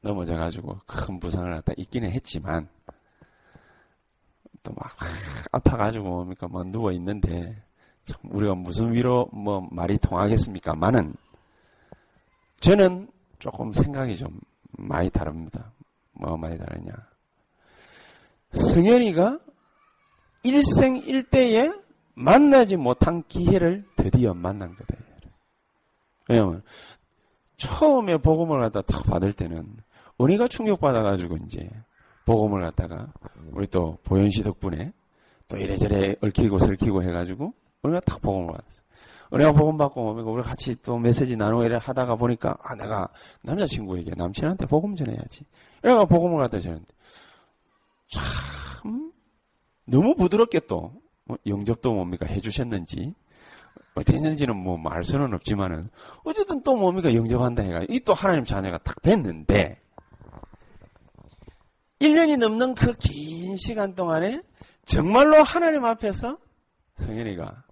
넘어져 0.00 0.36
가지고 0.36 0.78
큰 0.86 1.20
부상을 1.20 1.50
갖다 1.50 1.72
있기는 1.76 2.10
했지만 2.10 2.68
또 4.62 4.72
막 4.74 4.96
아파 5.50 5.76
가지고 5.76 6.08
뭡니까 6.08 6.48
뭐 6.48 6.64
누워 6.64 6.92
있는데 6.92 7.62
참 8.04 8.18
우리가 8.30 8.54
무슨 8.54 8.92
위로 8.92 9.28
뭐 9.32 9.66
말이 9.70 9.98
통하겠습니까만은 9.98 11.14
저는 12.62 13.08
조금 13.40 13.72
생각이 13.72 14.16
좀 14.16 14.40
많이 14.70 15.10
다릅니다. 15.10 15.72
뭐 16.12 16.36
많이 16.36 16.56
다르냐? 16.56 16.92
승현이가 18.52 19.40
일생일대에 20.44 21.72
만나지 22.14 22.76
못한 22.76 23.24
기회를 23.26 23.84
드디어 23.96 24.32
만난 24.32 24.74
거다. 24.76 24.94
왜냐면 26.28 26.62
처음에 27.56 28.18
복음을 28.18 28.60
갖다 28.60 28.82
딱 28.82 29.02
받을 29.02 29.32
때는 29.32 29.76
은희가 30.20 30.46
충격받아가지고 30.46 31.38
이제 31.44 31.68
복음을 32.24 32.60
갖다가 32.62 33.12
우리 33.50 33.66
또 33.66 33.98
보현 34.04 34.30
씨 34.30 34.42
덕분에 34.42 34.92
또 35.48 35.56
이래저래 35.56 36.14
얽히고 36.20 36.58
설키고 36.58 37.02
해가지고 37.02 37.52
우리가 37.82 38.00
딱 38.00 38.20
복음을 38.22 38.52
받았어. 38.52 38.84
은혜가 39.32 39.52
복음 39.52 39.76
받고 39.78 40.10
오면 40.10 40.24
우리 40.26 40.42
같이 40.42 40.76
또 40.82 40.98
메시지 40.98 41.36
나누고 41.36 41.64
이래 41.64 41.78
하다가 41.80 42.16
보니까 42.16 42.56
아 42.62 42.74
내가 42.74 43.08
남자친구에게 43.42 44.12
남친한테 44.16 44.66
복음 44.66 44.94
전해야지. 44.96 45.44
이래가 45.82 46.04
복음을 46.04 46.38
갖다 46.38 46.58
전했는데 46.60 46.92
참 48.10 49.12
너무 49.86 50.14
부드럽게 50.16 50.60
또 50.66 50.92
뭐 51.24 51.38
영접도 51.46 51.94
뭡니까 51.94 52.26
해주셨는지 52.26 53.14
어떻게 53.94 54.16
했는지는 54.18 54.56
뭐 54.56 54.76
말 54.76 55.04
수는 55.04 55.32
없지만은 55.34 55.88
어쨌든 56.24 56.60
또 56.64 56.74
뭡니까 56.74 57.14
영접한다 57.14 57.62
해가 57.62 57.84
이 57.88 58.00
또 58.00 58.12
하나님 58.12 58.42
자녀가 58.44 58.78
딱 58.78 59.00
됐는데 59.02 59.80
1년이 62.00 62.38
넘는 62.38 62.74
그 62.74 62.92
긴 62.94 63.56
시간 63.56 63.94
동안에 63.94 64.42
정말로 64.84 65.44
하나님 65.44 65.84
앞에서 65.84 66.38
성현이가 66.96 67.62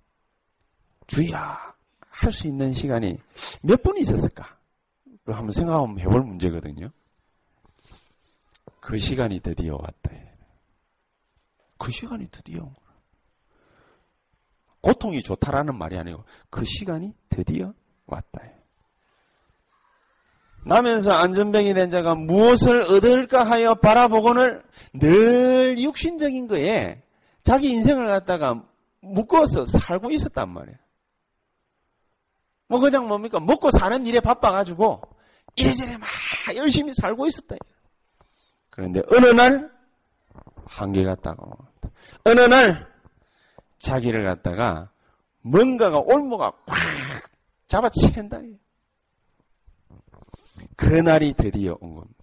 주야 1.10 1.58
할 2.08 2.30
수 2.30 2.46
있는 2.46 2.72
시간이 2.72 3.18
몇분 3.62 3.98
있었을까? 3.98 4.56
를 5.24 5.36
한번 5.36 5.50
생각하면 5.50 5.98
해볼 5.98 6.22
문제거든요. 6.22 6.90
그 8.78 8.96
시간이 8.96 9.40
드디어 9.40 9.74
왔다. 9.74 10.10
그 11.78 11.90
시간이 11.90 12.28
드디어. 12.30 12.72
고통이 14.80 15.22
좋다라는 15.22 15.76
말이 15.76 15.98
아니고 15.98 16.24
그 16.48 16.64
시간이 16.64 17.12
드디어 17.28 17.74
왔다. 18.06 18.40
나면서 20.64 21.12
안전병이 21.12 21.74
된 21.74 21.90
자가 21.90 22.14
무엇을 22.14 22.82
얻을까 22.82 23.44
하여 23.44 23.74
바라보고는 23.74 24.62
늘 24.94 25.78
육신적인 25.78 26.46
거에 26.46 27.02
자기 27.42 27.70
인생을 27.70 28.06
갖다가 28.06 28.62
묶어서 29.00 29.66
살고 29.66 30.10
있었단 30.12 30.48
말이에요. 30.48 30.78
뭐 32.70 32.78
그냥 32.78 33.08
뭡니까? 33.08 33.40
먹고 33.40 33.68
사는 33.72 34.06
일에 34.06 34.20
바빠가지고 34.20 35.02
이래저래 35.56 35.96
막 35.96 36.08
열심히 36.54 36.94
살고 36.94 37.26
있었다. 37.26 37.56
그런데 38.70 39.02
어느 39.10 39.26
날 39.26 39.68
한계 40.66 41.02
같다고. 41.02 41.50
어느 42.24 42.40
날 42.42 42.86
자기를 43.80 44.24
갖다가 44.24 44.88
뭔가가 45.42 45.98
올모가 45.98 46.52
꽉 46.64 46.78
잡아챈다. 47.66 48.56
그날이 50.76 51.32
드디어 51.32 51.76
온 51.80 51.96
겁니다. 51.96 52.18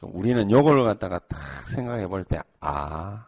우리는 0.00 0.50
요걸 0.50 0.84
갖다가 0.84 1.18
딱 1.28 1.68
생각해 1.68 2.06
볼 2.06 2.24
때, 2.24 2.38
아, 2.60 3.26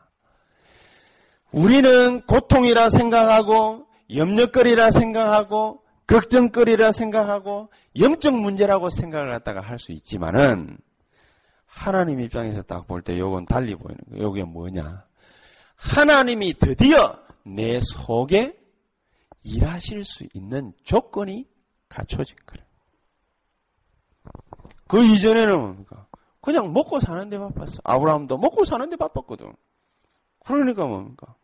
우리는 1.52 2.22
고통이라 2.22 2.88
생각하고, 2.88 3.86
염려거리라 4.14 4.90
생각하고, 4.90 5.82
걱정거리라 6.08 6.90
생각하고, 6.92 7.70
영적 7.98 8.34
문제라고 8.34 8.90
생각을 8.90 9.30
갖다가 9.30 9.60
할 9.60 9.78
수 9.78 9.92
있지만은, 9.92 10.78
하나님 11.66 12.20
입장에서 12.20 12.62
딱 12.62 12.86
볼 12.86 13.02
때 13.02 13.16
요건 13.18 13.44
달리 13.46 13.74
보이는 13.76 13.98
거예요. 14.10 14.24
요게 14.24 14.44
뭐냐. 14.44 15.04
하나님이 15.76 16.54
드디어 16.54 17.16
내 17.44 17.78
속에 17.80 18.58
일하실 19.44 20.02
수 20.04 20.24
있는 20.34 20.72
조건이 20.82 21.46
갖춰진 21.88 22.36
거예요. 22.46 22.66
그 24.88 25.04
이전에는 25.04 25.60
뭡니까? 25.60 26.06
그냥 26.40 26.72
먹고 26.72 26.98
사는데 27.00 27.38
바빴어. 27.38 27.78
아브라함도 27.84 28.38
먹고 28.38 28.64
사는데 28.64 28.96
바빴거든. 28.96 29.52
그러니까 30.44 30.86
뭡니까? 30.86 31.34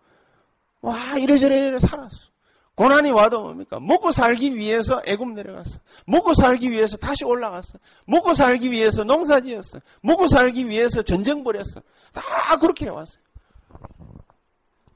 와 0.80 1.16
이래저래 1.18 1.78
살았어. 1.78 2.30
고난이 2.74 3.12
와도 3.12 3.40
뭡니까? 3.40 3.78
먹고 3.78 4.10
살기 4.10 4.56
위해서 4.56 5.00
애굽 5.06 5.32
내려갔어. 5.34 5.78
먹고 6.06 6.34
살기 6.34 6.70
위해서 6.70 6.96
다시 6.96 7.24
올라갔어. 7.24 7.78
먹고 8.06 8.34
살기 8.34 8.70
위해서 8.70 9.04
농사 9.04 9.40
지었어. 9.40 9.80
먹고 10.00 10.26
살기 10.26 10.68
위해서 10.68 11.02
전쟁 11.02 11.44
벌였어. 11.44 11.80
다 12.12 12.56
그렇게 12.58 12.86
해왔어요. 12.86 13.22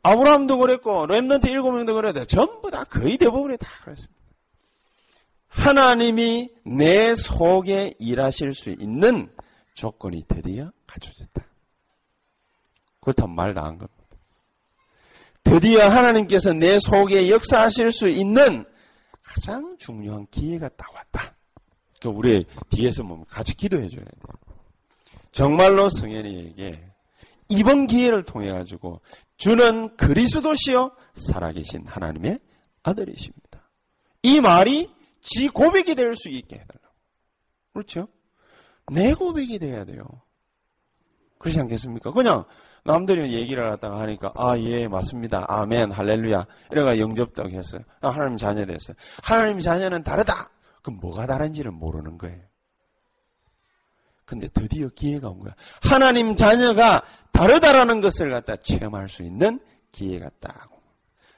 아브라함도 0.02 0.58
그랬고 0.58 1.06
렘넌트 1.06 1.48
일곱 1.48 1.72
명도 1.72 1.94
그랬는데 1.94 2.26
전부 2.26 2.70
다 2.70 2.84
거의 2.84 3.16
대부분이 3.16 3.56
다 3.58 3.68
그랬습니다. 3.84 4.14
하나님이 5.48 6.50
내 6.64 7.14
속에 7.14 7.94
일하실 7.98 8.54
수 8.54 8.70
있는 8.70 9.30
조건이 9.74 10.24
드디어 10.26 10.70
갖춰졌다. 10.86 11.44
그렇다면 13.00 13.36
말도 13.36 13.60
안 13.60 13.78
겁니다. 13.78 13.97
드디어 15.50 15.88
하나님께서 15.88 16.52
내 16.52 16.78
속에 16.78 17.30
역사하실 17.30 17.90
수 17.90 18.08
있는 18.08 18.64
가장 19.22 19.76
중요한 19.78 20.26
기회가 20.30 20.68
딱 20.70 20.94
왔다. 20.94 21.34
그 22.00 22.08
우리 22.08 22.44
뒤에서 22.70 23.02
뭐 23.02 23.24
같이 23.28 23.54
기도해 23.56 23.88
줘야 23.88 24.04
돼요. 24.04 24.22
정말로 25.32 25.88
성현이에게 25.88 26.84
이번 27.48 27.86
기회를 27.86 28.24
통해 28.24 28.50
가지고 28.52 29.00
주는 29.36 29.96
그리스도시요 29.96 30.92
살아계신 31.14 31.86
하나님의 31.86 32.40
아들이십니다. 32.82 33.70
이 34.22 34.40
말이 34.40 34.90
지 35.20 35.48
고백이 35.48 35.94
될 35.94 36.14
수 36.14 36.28
있게 36.28 36.56
해달라고. 36.56 36.94
그렇죠? 37.72 38.08
내 38.92 39.14
고백이 39.14 39.58
돼야 39.58 39.84
돼요. 39.84 40.04
그렇지 41.38 41.58
않겠습니까? 41.60 42.12
그냥 42.12 42.44
남들이 42.92 43.32
얘기를 43.34 43.70
하다가 43.72 44.00
하니까 44.00 44.32
아 44.34 44.56
예 44.58 44.88
맞습니다. 44.88 45.44
아멘 45.48 45.92
할렐루야. 45.92 46.46
이래가 46.72 46.98
영접도 46.98 47.48
했어요. 47.50 47.82
아, 48.00 48.08
하나님 48.08 48.36
자녀 48.36 48.64
됐어요. 48.64 48.96
하나님 49.22 49.60
자녀는 49.60 50.02
다르다. 50.02 50.50
그럼 50.82 50.98
뭐가 51.00 51.26
다른지를 51.26 51.70
모르는 51.70 52.16
거예요. 52.18 52.40
근데 54.24 54.48
드디어 54.48 54.88
기회가 54.88 55.28
온 55.28 55.40
거야. 55.40 55.54
하나님 55.82 56.34
자녀가 56.34 57.02
다르다라는 57.32 58.00
것을 58.00 58.30
갖다 58.30 58.56
체험할 58.56 59.08
수 59.08 59.22
있는 59.22 59.60
기회가 59.92 60.28
딱 60.40 60.68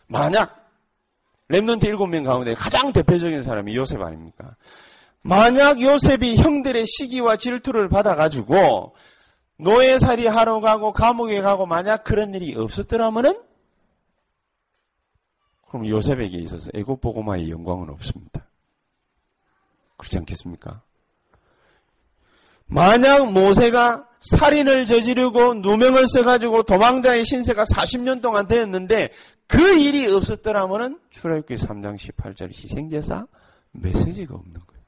만약 0.06 0.68
렘넌트 1.48 1.86
일곱 1.86 2.06
명 2.06 2.24
가운데 2.24 2.54
가장 2.54 2.92
대표적인 2.92 3.42
사람이 3.42 3.74
요셉 3.76 4.00
아닙니까? 4.00 4.56
만약 5.22 5.80
요셉이 5.80 6.36
형들의 6.36 6.84
시기와 6.86 7.36
질투를 7.36 7.88
받아가지고 7.88 8.94
노예살이 9.62 10.26
하러 10.26 10.60
가고 10.60 10.92
감옥에 10.92 11.40
가고 11.40 11.66
만약 11.66 12.04
그런 12.04 12.34
일이 12.34 12.54
없었더라면은 12.56 13.40
그럼 15.68 15.86
요셉에게 15.86 16.38
있어서 16.38 16.70
애굽 16.74 17.00
보고마의 17.00 17.50
영광은 17.50 17.90
없습니다. 17.90 18.46
그렇지 19.96 20.18
않겠습니까? 20.18 20.82
만약 22.66 23.32
모세가 23.32 24.08
살인을 24.20 24.84
저지르고 24.86 25.54
누명을 25.54 26.06
써가지고 26.08 26.64
도망자의 26.64 27.24
신세가 27.24 27.64
40년 27.64 28.22
동안 28.22 28.46
되었는데 28.46 29.10
그 29.46 29.78
일이 29.78 30.06
없었더라면은 30.06 31.00
출애굽기 31.10 31.56
3장 31.56 31.96
18절 31.96 32.48
희생제사 32.48 33.26
메시지가 33.72 34.34
없는 34.34 34.54
거예요. 34.54 34.82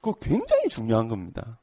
그거 0.00 0.18
굉장히 0.20 0.68
중요한 0.68 1.08
겁니다. 1.08 1.58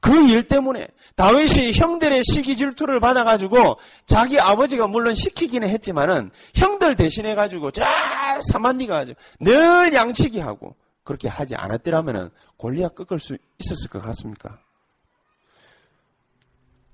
그 0.00 0.12
일 0.28 0.46
때문에 0.48 0.88
다윗이 1.14 1.72
형들의 1.74 2.22
시기 2.24 2.56
질투를 2.56 3.00
받아가지고 3.00 3.78
자기 4.06 4.38
아버지가 4.38 4.86
물론 4.86 5.14
시키기는 5.14 5.68
했지만은 5.68 6.30
형들 6.54 6.96
대신해 6.96 7.34
가지고 7.34 7.70
자 7.70 8.38
사만니가 8.52 9.06
늘 9.40 9.92
양치기 9.94 10.40
하고 10.40 10.76
그렇게 11.04 11.28
하지 11.28 11.54
않았더라면은 11.54 12.30
골리앗 12.56 12.94
꺾을 12.94 13.18
수 13.18 13.36
있었을 13.58 13.88
것 13.88 14.02
같습니까? 14.02 14.58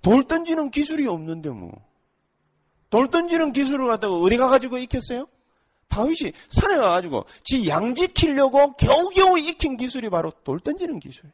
돌 0.03 0.25
던지는 0.25 0.71
기술이 0.71 1.07
없는데 1.07 1.49
뭐. 1.51 1.71
돌 2.91 3.09
던지는 3.09 3.53
기술을 3.53 3.89
갖다가 3.89 4.15
어디 4.15 4.37
가가지고 4.37 4.79
익혔어요? 4.79 5.27
다윗이 5.89 6.33
산에 6.49 6.77
가가지고 6.77 7.25
지 7.45 7.67
양 7.69 7.95
지키려고 7.95 8.73
겨우겨우 8.77 9.39
익힌 9.39 9.77
기술이 9.77 10.11
바로 10.11 10.33
돌 10.45 10.61
던지는 10.61 10.99
기술이에요. 11.01 11.33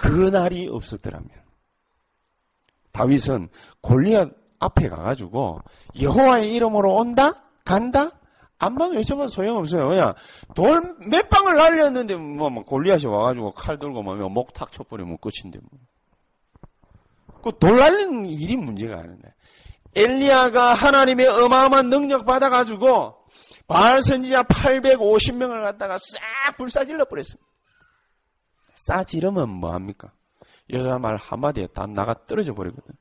그 0.00 0.30
날이 0.30 0.66
없었더라면 0.66 1.28
다윗은 2.92 3.50
골리앗 3.82 4.30
앞에 4.58 4.88
가가지고 4.88 5.60
여호와의 6.00 6.54
이름으로 6.54 6.94
온다 6.94 7.44
간다 7.64 8.10
안만 8.58 8.92
외쳐봐도 8.92 9.28
소용없어요. 9.28 9.86
그냥 9.86 10.14
돌 10.54 10.96
몇 11.06 11.28
방을 11.28 11.54
날렸는데 11.56 12.16
뭐, 12.16 12.48
뭐 12.50 12.64
골리앗이 12.64 13.06
와가지고 13.06 13.52
칼 13.52 13.78
들고 13.78 14.02
뭐 14.02 14.16
목탁 14.16 14.70
쳐버리면 14.70 15.18
끝인데 15.18 15.58
뭐. 15.70 15.80
그돌 17.42 17.76
날리는 17.78 18.26
일이 18.26 18.56
문제가 18.56 18.98
아닌데 18.98 19.34
엘리야가 19.94 20.74
하나님의 20.74 21.26
어마어마한 21.26 21.88
능력 21.88 22.24
받아가지고 22.24 23.16
바알 23.66 24.02
선지자 24.02 24.44
850명을 24.44 25.60
갖다가 25.60 25.98
싹 25.98 26.56
불사질러 26.56 27.04
버렸습니다. 27.06 27.49
싸지르면 28.86 29.48
뭐합니까? 29.48 30.12
여자 30.72 30.98
말 30.98 31.16
한마디에 31.16 31.66
다 31.68 31.86
나가 31.86 32.14
떨어져 32.26 32.54
버리거든. 32.54 32.94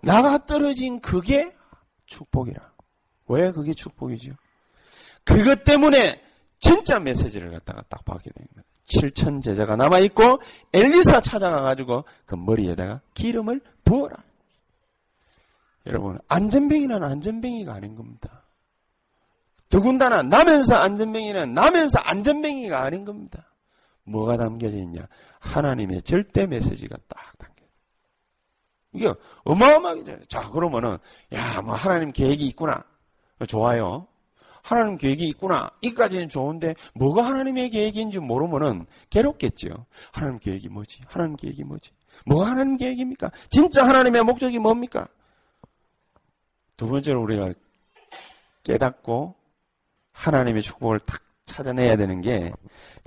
나가 0.00 0.38
떨어진 0.46 1.00
그게 1.00 1.54
축복이라. 2.06 2.72
왜 3.28 3.52
그게 3.52 3.72
축복이죠? 3.74 4.32
그것 5.24 5.64
때문에 5.64 6.22
진짜 6.58 6.98
메시지를 6.98 7.50
갖다가 7.50 7.82
딱 7.88 8.04
받게 8.04 8.30
되는 8.30 8.48
거예요. 8.54 8.64
7천 8.88 9.42
제자가 9.42 9.76
남아있고 9.76 10.40
엘리사 10.72 11.20
찾아가가지고 11.20 12.04
그 12.24 12.34
머리에다가 12.36 13.00
기름을 13.14 13.60
부어라. 13.84 14.16
여러분 15.86 16.18
안전뱅이는 16.28 17.02
안전뱅이가 17.02 17.74
아닌 17.74 17.94
겁니다. 17.94 18.44
더군다나 19.68 20.22
나면서 20.22 20.76
안전뱅이는 20.76 21.52
나면서 21.52 21.98
안전뱅이가 21.98 22.82
아닌 22.82 23.04
겁니다. 23.04 23.47
뭐가 24.08 24.36
담겨져 24.36 24.78
있냐? 24.78 25.06
하나님의 25.40 26.02
절대 26.02 26.46
메시지가 26.46 26.96
딱 27.08 27.38
담겨. 27.38 27.64
이게 28.92 29.12
어마어마하게 29.44 30.20
자 30.28 30.48
그러면은 30.50 30.98
야 31.32 31.60
뭐 31.62 31.74
하나님 31.74 32.10
계획이 32.10 32.46
있구나. 32.46 32.82
좋아요. 33.46 34.06
하나님 34.62 34.96
계획이 34.96 35.26
있구나. 35.28 35.70
이까지는 35.80 36.28
좋은데 36.28 36.74
뭐가 36.94 37.24
하나님의 37.24 37.70
계획인지 37.70 38.18
모르면은 38.18 38.86
괴롭겠죠. 39.10 39.86
하나님 40.12 40.38
계획이 40.38 40.68
뭐지? 40.68 41.00
하나님 41.06 41.36
계획이 41.36 41.64
뭐지? 41.64 41.90
뭐가 42.26 42.50
하나님 42.50 42.76
계획입니까? 42.76 43.30
진짜 43.50 43.86
하나님의 43.86 44.24
목적이 44.24 44.58
뭡니까? 44.58 45.06
두 46.76 46.86
번째로 46.88 47.22
우리가 47.22 47.52
깨닫고 48.64 49.34
하나님의 50.12 50.62
축복을 50.62 51.00
탁 51.00 51.22
찾아내야 51.48 51.96
되는 51.96 52.20
게 52.20 52.52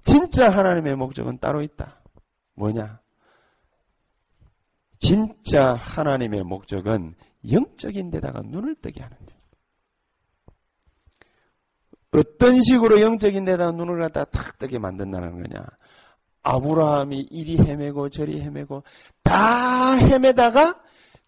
진짜 0.04 0.49
하나님의 0.49 0.95
목적은 0.95 1.38
따로 1.39 1.62
있다. 1.62 2.01
뭐냐? 2.56 2.99
진짜 4.99 5.73
하나님의 5.73 6.43
목적은 6.43 7.15
영적인 7.51 8.12
데다가 8.12 8.41
눈을 8.43 8.75
뜨게 8.75 9.01
하는 9.01 9.17
데. 9.25 9.36
어떤 12.12 12.62
식으로 12.62 12.99
영적인 12.99 13.45
데다가 13.45 13.71
눈을 13.71 13.99
갖다 13.99 14.25
탁 14.25 14.58
뜨게 14.60 14.77
만든다는 14.80 15.41
거냐? 15.41 15.65
아브라함이 16.43 17.27
이리 17.32 17.58
헤매고 17.58 18.10
저리 18.10 18.41
헤매고 18.41 18.84
다 19.23 19.95
헤매다가 19.95 20.82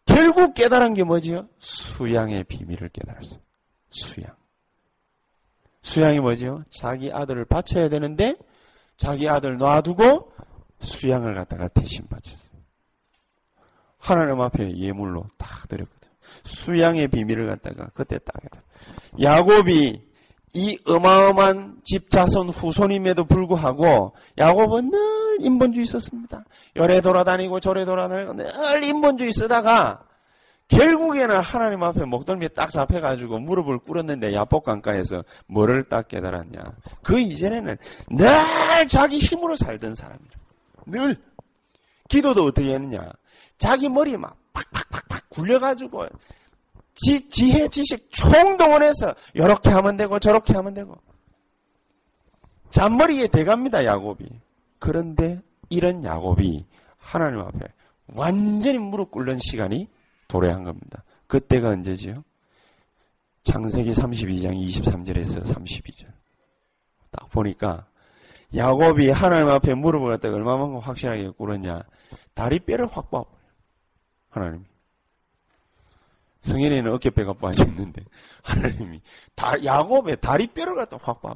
결국 0.05 0.53
깨달은 0.53 0.93
게 0.93 1.03
뭐지요? 1.03 1.47
수양의 1.59 2.43
비밀을 2.45 2.89
깨달았어요. 2.89 3.39
수양. 3.89 4.35
수양이 5.83 6.19
뭐지요? 6.19 6.63
자기 6.71 7.11
아들을 7.11 7.45
바쳐야 7.45 7.89
되는데 7.89 8.35
자기 8.97 9.29
아들 9.29 9.57
놔두고 9.57 10.31
수양을 10.79 11.35
갖다가 11.35 11.67
대신 11.67 12.07
바쳤어요. 12.07 12.53
하나님 13.99 14.41
앞에 14.41 14.75
예물로 14.77 15.27
딱 15.37 15.67
드렸거든. 15.67 16.09
수양의 16.45 17.09
비밀을 17.09 17.47
갖다가 17.47 17.89
그때 17.93 18.17
딱. 18.19 18.35
야곱이 19.21 20.01
이 20.55 20.79
어마어마한 20.85 21.81
집 21.83 22.09
자손 22.09 22.49
후손임에도 22.49 23.25
불구하고 23.25 24.15
야곱은 24.37 24.89
늘 24.89 24.99
인본주의 25.41 25.85
썼습니다. 25.85 26.45
열에 26.75 27.01
돌아다니고 27.01 27.59
저래 27.59 27.85
돌아다니고 27.85 28.33
늘 28.33 28.83
인본주의 28.83 29.33
쓰다가 29.33 30.05
결국에는 30.67 31.39
하나님 31.39 31.83
앞에 31.83 32.05
목덜미에 32.05 32.49
딱 32.49 32.71
잡혀가지고 32.71 33.39
무릎을 33.39 33.79
꿇었는데 33.79 34.33
야복강가에서 34.33 35.23
뭐를 35.47 35.87
딱 35.89 36.07
깨달았냐. 36.07 36.59
그 37.03 37.19
이전에는 37.19 37.77
늘 38.11 38.87
자기 38.87 39.19
힘으로 39.19 39.55
살던 39.55 39.95
사람이라. 39.95 40.31
늘. 40.87 41.21
기도도 42.09 42.45
어떻게 42.45 42.73
했느냐. 42.73 43.11
자기 43.57 43.89
머리 43.89 44.17
막 44.17 44.35
팍팍팍팍 44.53 45.29
굴려가지고 45.29 46.07
지, 46.95 47.27
지혜, 47.27 47.67
지식 47.67 48.09
총동원해서 48.11 49.15
이렇게 49.33 49.69
하면 49.69 49.97
되고 49.97 50.19
저렇게 50.19 50.53
하면 50.53 50.73
되고 50.73 50.95
잔머리에 52.69 53.27
대갑니다 53.27 53.85
야곱이. 53.85 54.25
그런데 54.79 55.39
이런 55.69 56.03
야곱이 56.03 56.65
하나님 56.97 57.39
앞에 57.39 57.59
완전히 58.07 58.77
무릎 58.79 59.11
꿇는 59.11 59.37
시간이 59.39 59.87
도래한 60.27 60.63
겁니다. 60.63 61.03
그때가 61.27 61.69
언제지요? 61.69 62.23
창세기 63.43 63.91
32장 63.91 64.55
23절에서 64.55 65.43
32절. 65.43 66.07
딱 67.11 67.29
보니까 67.29 67.85
야곱이 68.55 69.09
하나님 69.09 69.49
앞에 69.49 69.73
무릎을 69.73 70.09
갖다가 70.09 70.35
얼마만큼 70.35 70.79
확실하게 70.79 71.29
꿇었냐. 71.29 71.83
다리 72.33 72.59
뼈를 72.59 72.87
확 72.87 73.09
빻아버려요. 73.09 73.43
하나님이. 74.29 74.65
성현이는 76.41 76.91
어깨뼈가 76.93 77.33
빠졌는데 77.33 78.03
하나님이 78.43 79.01
다, 79.33 79.53
야곱의 79.63 80.17
다리 80.21 80.47
뼈를 80.47 80.75
갖다 80.75 80.97
확 81.01 81.21
빻아. 81.21 81.35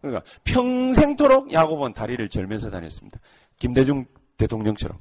그러니까 0.00 0.24
평생토록 0.44 1.52
야곱은 1.52 1.94
다리를 1.94 2.28
절면서 2.28 2.70
다녔습니다. 2.70 3.20
김대중 3.58 4.04
대통령처럼. 4.36 4.98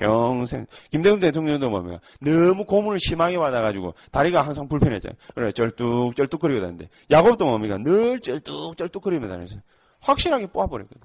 평생 0.00 0.66
김대중 0.90 1.20
대통령도 1.20 1.68
뭡니까 1.68 2.00
너무 2.20 2.64
고문을 2.64 2.98
심하게 2.98 3.36
받아가지고 3.36 3.94
다리가 4.10 4.42
항상 4.42 4.66
불편했잖아요. 4.66 5.16
그래 5.34 5.52
쩔뚝 5.52 6.16
쩔뚝거리고 6.16 6.60
다니는데 6.60 6.88
야곱도 7.10 7.44
뭡니까 7.44 7.76
늘 7.78 8.18
쩔뚝 8.20 8.76
쩔뚝거리며 8.76 9.28
다녔어요. 9.28 9.60
확실하게 10.00 10.46
뽑아버렸거든. 10.46 11.02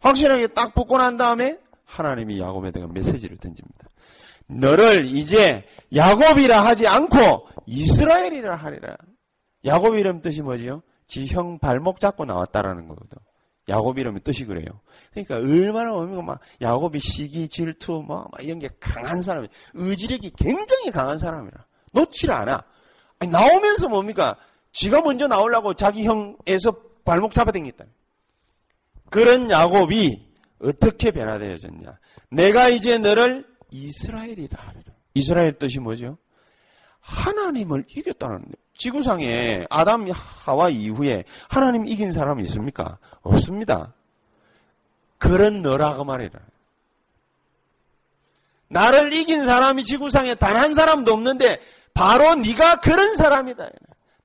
확실하게 0.00 0.48
딱 0.48 0.74
뽑고 0.74 0.96
난 0.96 1.16
다음에 1.16 1.58
하나님이 1.84 2.40
야곱에 2.40 2.70
대한 2.70 2.92
메시지를 2.92 3.36
던집니다. 3.36 3.88
너를 4.46 5.04
이제 5.04 5.64
야곱이라 5.94 6.64
하지 6.64 6.86
않고 6.88 7.48
이스라엘이라 7.66 8.56
하리라. 8.56 8.96
야곱 9.64 9.96
이름 9.96 10.22
뜻이 10.22 10.40
뭐지요? 10.40 10.82
지형 11.06 11.58
발목 11.58 12.00
잡고 12.00 12.24
나왔다라는 12.24 12.88
거거든. 12.88 13.18
야곱 13.68 13.98
이름의 13.98 14.22
뜻이 14.22 14.44
그래요. 14.44 14.66
그러니까 15.10 15.36
얼마나 15.36 15.90
뭡니까 15.90 16.22
막 16.22 16.40
야곱이 16.60 17.00
시기 17.00 17.48
질투 17.48 18.02
뭐, 18.06 18.28
막 18.30 18.42
이런 18.42 18.58
게 18.58 18.68
강한 18.78 19.20
사람이 19.20 19.48
의지력이 19.74 20.32
굉장히 20.36 20.90
강한 20.90 21.18
사람이라 21.18 21.64
놓지를 21.92 22.34
않아. 22.34 22.64
아니, 23.18 23.30
나오면서 23.30 23.88
뭡니까 23.88 24.36
쥐가 24.72 25.00
먼저 25.00 25.26
나오려고 25.26 25.74
자기 25.74 26.04
형에서 26.04 26.72
발목 27.04 27.32
잡아당겼다. 27.32 27.86
그런 29.10 29.50
야곱이 29.50 30.26
어떻게 30.60 31.10
변화되어졌냐? 31.10 31.98
내가 32.30 32.68
이제 32.68 32.98
너를 32.98 33.46
이스라엘이라 33.70 34.58
하리라. 34.60 34.92
이스라엘 35.14 35.58
뜻이 35.58 35.80
뭐죠? 35.80 36.18
하나님을 37.00 37.86
이겼다는. 37.88 38.44
지구상에 38.76 39.66
아담 39.70 40.06
하와 40.10 40.68
이후에 40.68 41.24
하나님 41.48 41.86
이긴 41.86 42.12
사람이 42.12 42.42
있습니까? 42.44 42.98
없습니다. 43.22 43.94
그런 45.18 45.62
너라고 45.62 46.04
말이라. 46.04 46.38
나를 48.68 49.12
이긴 49.12 49.46
사람이 49.46 49.84
지구상에 49.84 50.34
단 50.34 50.56
한 50.56 50.74
사람도 50.74 51.12
없는데 51.12 51.60
바로 51.94 52.34
네가 52.34 52.80
그런 52.80 53.14
사람이다. 53.16 53.68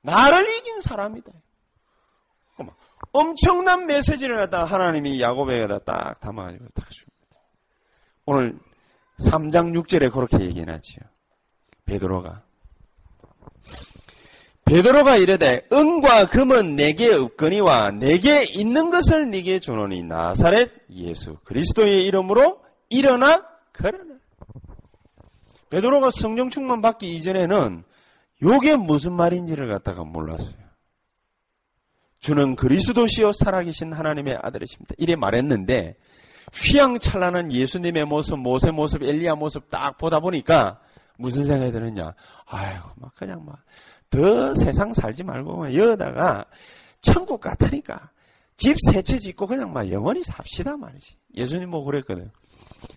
나를 0.02 0.50
이긴 0.58 0.82
사람이다. 0.82 1.32
엄청난 3.14 3.88
메시지를 3.88 4.38
갖다 4.38 4.64
하나님이 4.64 5.20
야곱에게다 5.22 5.80
딱 5.80 6.20
담아가지고 6.22 6.66
딱 6.74 6.90
줍니다. 6.90 7.42
오늘 8.26 8.58
3장 9.20 9.76
6절에 9.78 10.12
그렇게 10.12 10.40
얘기해놨지요. 10.40 11.02
베드로가 11.86 12.42
베드로가 14.72 15.18
이르되 15.18 15.68
은과 15.74 16.28
금은 16.28 16.78
내게 16.78 17.14
없거니와 17.14 17.92
내게 17.92 18.46
있는 18.46 18.90
것을 18.90 19.30
네게 19.30 19.60
주노니 19.60 20.04
나사렛 20.04 20.72
예수 20.92 21.36
그리스도의 21.44 22.06
이름으로 22.06 22.62
일어나 22.90 23.46
걸어라. 23.74 24.06
베드로가 25.70 26.12
성령 26.12 26.50
충만 26.50 26.80
받기 26.82 27.12
이전에는 27.16 27.84
요게 28.42 28.78
무슨 28.78 29.12
말인지를 29.12 29.68
갖다가 29.74 30.06
몰랐어요. 30.06 30.62
주는 32.22 32.56
그리스도시요 32.56 33.34
살아계신 33.34 33.92
하나님의 33.92 34.40
아들이십니다. 34.42 34.96
이래 34.98 35.18
말했는데 35.18 35.98
휘황찬란한 36.54 37.52
예수님의 37.52 38.06
모습, 38.06 38.40
모세 38.40 38.72
모습, 38.72 39.04
엘리야 39.04 39.36
모습 39.36 39.68
딱 39.68 39.98
보다 39.98 40.22
보니까 40.22 40.80
무슨 41.18 41.46
생각이 41.46 41.74
드느냐? 41.74 42.14
아유, 42.46 42.80
막 42.96 43.14
그냥 43.16 43.44
막 43.46 43.58
더 44.12 44.54
세상 44.56 44.93
살지 44.93 45.24
말고 45.24 45.58
막 45.58 45.74
여다가 45.74 46.45
천국 47.02 47.41
같으니까 47.41 48.12
집 48.58 48.76
세 48.91 49.02
채 49.02 49.17
짓고 49.17 49.47
그냥 49.47 49.74
막 49.74 49.89
영원히 49.89 50.21
삽시다 50.24 50.78
말이지. 50.78 51.15
예수님 51.36 51.71
뭐 51.71 51.84
그랬거든. 51.84 52.30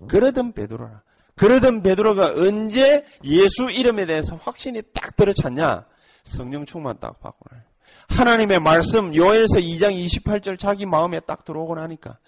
그러던 0.09 0.53
베드로라. 0.53 1.01
그러던 1.37 1.83
베드로가 1.83 2.35
언제 2.37 3.05
예수 3.25 3.71
이름에 3.71 4.05
대해서 4.07 4.37
확신이 4.37 4.83
딱 4.93 5.17
들어찼냐? 5.17 5.87
성령 6.25 6.67
충만 6.67 6.99
딱 7.01 7.19
받고 7.21 7.47
나요. 7.51 7.63
하나님의 8.09 8.61
말씀 8.61 9.15
요엘서 9.15 9.61
2장 9.61 9.95
28절 10.07 10.59
자기 10.59 10.85
마음에 10.85 11.21
딱 11.21 11.45
들어오고 11.45 11.77
나니까 11.77 12.19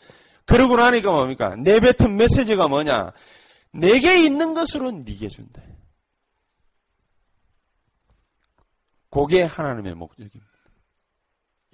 그러고 0.46 0.76
나니까 0.76 1.10
뭡니까? 1.12 1.54
내뱉은 1.56 2.16
메시지가 2.16 2.68
뭐냐? 2.68 3.12
내게 3.72 4.24
있는 4.24 4.54
것으로 4.54 4.90
네게 4.92 5.28
준다. 5.28 5.60
그게 9.16 9.42
하나님의 9.42 9.94
목적입니다. 9.94 10.46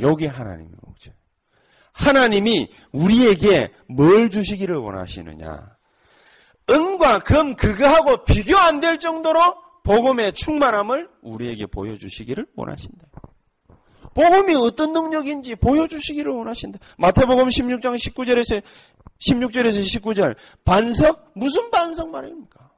요게 0.00 0.28
하나님의 0.28 0.72
목적. 0.80 1.12
하나님이 1.92 2.72
우리에게 2.92 3.72
뭘 3.88 4.30
주시기를 4.30 4.76
원하시느냐? 4.76 5.76
은과 6.70 7.18
금 7.20 7.56
그거하고 7.56 8.24
비교 8.24 8.56
안 8.56 8.80
될 8.80 8.98
정도로 8.98 9.40
복음의 9.82 10.32
충만함을 10.34 11.10
우리에게 11.22 11.66
보여주시기를 11.66 12.46
원하신다. 12.54 13.08
복음이 14.14 14.54
어떤 14.54 14.92
능력인지 14.92 15.56
보여주시기를 15.56 16.30
원하신다. 16.30 16.78
마태복음 16.98 17.48
16장 17.48 17.96
19절에서 17.96 18.62
16절에서 19.18 19.82
19절 20.00 20.36
반석 20.64 21.32
무슨 21.34 21.70
반석 21.72 22.10
말입니까? 22.10 22.70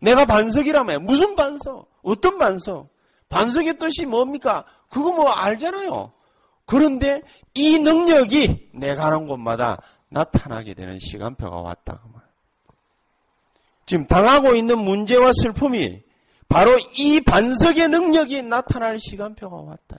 내가 0.00 0.24
반석이라며 0.26 1.00
무슨 1.00 1.34
반석? 1.34 1.90
어떤 2.02 2.38
반석? 2.38 2.96
반석의 3.28 3.78
뜻이 3.78 4.06
뭡니까? 4.06 4.64
그거 4.90 5.12
뭐 5.12 5.30
알잖아요. 5.30 6.12
그런데 6.64 7.22
이 7.54 7.78
능력이 7.78 8.70
내가 8.74 9.06
하는 9.06 9.26
곳마다 9.26 9.80
나타나게 10.10 10.74
되는 10.74 10.98
시간표가 10.98 11.60
왔다. 11.60 12.00
지금 13.86 14.06
당하고 14.06 14.54
있는 14.54 14.78
문제와 14.78 15.32
슬픔이 15.32 16.02
바로 16.48 16.78
이 16.96 17.20
반석의 17.20 17.88
능력이 17.88 18.42
나타날 18.42 18.98
시간표가 18.98 19.56
왔다. 19.56 19.98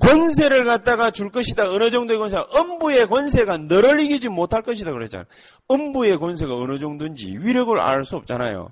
권세를 0.00 0.64
갖다가 0.64 1.10
줄 1.12 1.30
것이다. 1.30 1.64
어느 1.68 1.90
정도의 1.90 2.18
권세가 2.18 2.48
음부의 2.56 3.06
권세가 3.06 3.58
너를 3.58 4.00
이기지 4.00 4.28
못할 4.28 4.62
것이다 4.62 4.90
그랬잖아요. 4.90 5.26
음부의 5.70 6.18
권세가 6.18 6.54
어느 6.56 6.78
정도인지 6.78 7.36
위력을 7.38 7.78
알 7.78 8.04
수 8.04 8.16
없잖아요. 8.16 8.70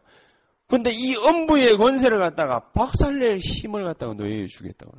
근데 0.71 0.91
이 0.93 1.17
음부의 1.17 1.77
권세를 1.77 2.19
갖다가 2.19 2.71
박살낼 2.71 3.39
힘을 3.39 3.85
갖다가 3.85 4.15
너에게 4.15 4.47
주겠다고. 4.47 4.93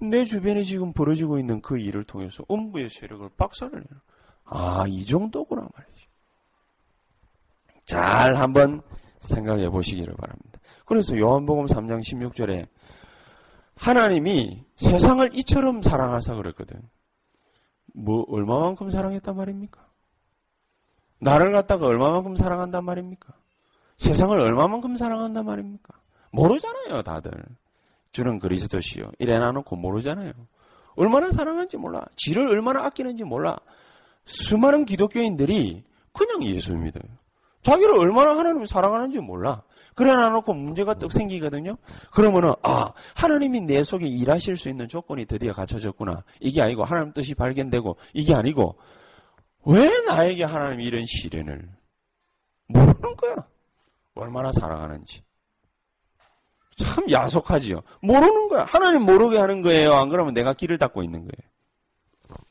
내 0.00 0.24
주변에 0.24 0.62
지금 0.62 0.92
벌어지고 0.94 1.38
있는 1.38 1.60
그 1.60 1.78
일을 1.78 2.04
통해서 2.04 2.42
음부의 2.50 2.88
세력을 2.88 3.28
박살을 3.36 3.72
내는. 3.72 4.00
아, 4.44 4.86
이 4.88 5.04
정도구나 5.04 5.68
말이지. 5.74 6.06
잘 7.84 8.36
한번 8.36 8.80
생각해 9.18 9.68
보시기를 9.68 10.14
바랍니다. 10.14 10.58
그래서 10.86 11.18
요한복음 11.18 11.66
3장 11.66 12.00
16절에 12.00 12.66
하나님이 13.76 14.64
세상을 14.76 15.30
이처럼 15.34 15.82
사랑하사 15.82 16.34
그랬거든. 16.34 16.80
뭐 17.94 18.24
얼마만큼 18.28 18.88
사랑했단 18.88 19.36
말입니까? 19.36 19.86
나를 21.20 21.52
갖다가 21.52 21.86
얼마만큼 21.86 22.36
사랑한단 22.36 22.84
말입니까? 22.84 23.34
세상을 23.96 24.38
얼마만큼 24.38 24.96
사랑한단 24.96 25.44
말입니까? 25.44 25.94
모르잖아요, 26.30 27.02
다들. 27.02 27.30
주는 28.12 28.38
그리스도시요. 28.38 29.10
이래 29.18 29.38
놔놓고 29.38 29.76
모르잖아요. 29.76 30.32
얼마나 30.96 31.30
사랑하는지 31.30 31.76
몰라. 31.76 32.04
지를 32.16 32.48
얼마나 32.48 32.84
아끼는지 32.84 33.24
몰라. 33.24 33.56
수많은 34.24 34.84
기독교인들이 34.84 35.84
그냥 36.12 36.42
예수 36.44 36.74
믿어요. 36.74 37.02
자기를 37.62 37.98
얼마나 37.98 38.36
하나님을 38.36 38.66
사랑하는지 38.66 39.20
몰라. 39.20 39.62
그래 39.94 40.12
놔놓고 40.12 40.52
문제가 40.54 40.94
떡 40.94 41.12
생기거든요. 41.12 41.76
그러면은 42.12 42.52
아 42.62 42.92
하나님이 43.14 43.60
내 43.62 43.82
속에 43.82 44.06
일하실 44.06 44.56
수 44.56 44.68
있는 44.68 44.88
조건이 44.88 45.24
드디어 45.24 45.52
갖춰졌구나. 45.52 46.24
이게 46.40 46.62
아니고 46.62 46.84
하나님 46.84 47.12
뜻이 47.12 47.34
발견되고 47.34 47.96
이게 48.12 48.34
아니고 48.34 48.76
왜 49.66 49.88
나에게 50.06 50.44
하나님이 50.44 50.84
이런 50.84 51.04
시련을 51.06 51.68
모르는 52.68 53.16
거야. 53.16 53.36
얼마나 54.14 54.52
사랑하는지. 54.52 55.22
참 56.76 57.08
야속하지요. 57.10 57.82
모르는 58.00 58.48
거야. 58.48 58.64
하나님 58.64 59.02
모르게 59.02 59.38
하는 59.38 59.62
거예요. 59.62 59.92
안 59.92 60.08
그러면 60.08 60.34
내가 60.34 60.54
길을 60.54 60.78
닦고 60.78 61.02
있는 61.02 61.20
거예요. 61.20 61.54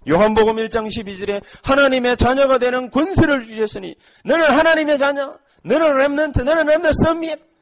요한복음 0.10 0.56
1장 0.58 0.88
12절에 0.88 1.42
하나님의 1.64 2.18
자녀가 2.18 2.58
되는 2.58 2.90
권세를 2.90 3.44
주셨으니 3.44 3.96
너는 4.26 4.46
하나님의 4.52 4.98
자녀, 4.98 5.38
너는 5.64 5.88
remnant, 5.98 6.44
너는 6.44 6.66
remnant 6.66 6.94
summit. 7.04 7.54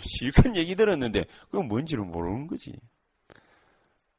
실컷 0.00 0.54
얘기 0.56 0.74
들었는데 0.74 1.24
그건 1.50 1.68
뭔지를 1.68 2.04
모르는 2.04 2.46
거지. 2.48 2.72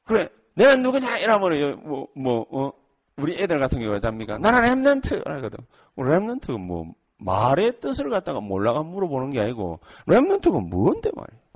그래, 0.06 0.30
내가 0.56 0.76
누구냐 0.78 1.18
이러면 1.18 1.82
뭐, 1.84 2.08
뭐, 2.16 2.46
어, 2.52 2.72
우리 3.18 3.38
애들 3.38 3.60
같은 3.60 3.80
경우가 3.80 4.00
잡니까? 4.00 4.38
나는 4.38 4.62
remnant 4.62 5.26
하거든. 5.28 5.58
remnant가 5.98 6.58
뭐 6.58 6.94
말의 7.18 7.80
뜻을 7.80 8.10
갖다가 8.10 8.40
몰라가 8.40 8.84
물어보는 8.84 9.32
게 9.32 9.40
아니고 9.40 9.80
remnant가 10.06 10.68
뭔데 10.68 11.10
말이야. 11.16 11.48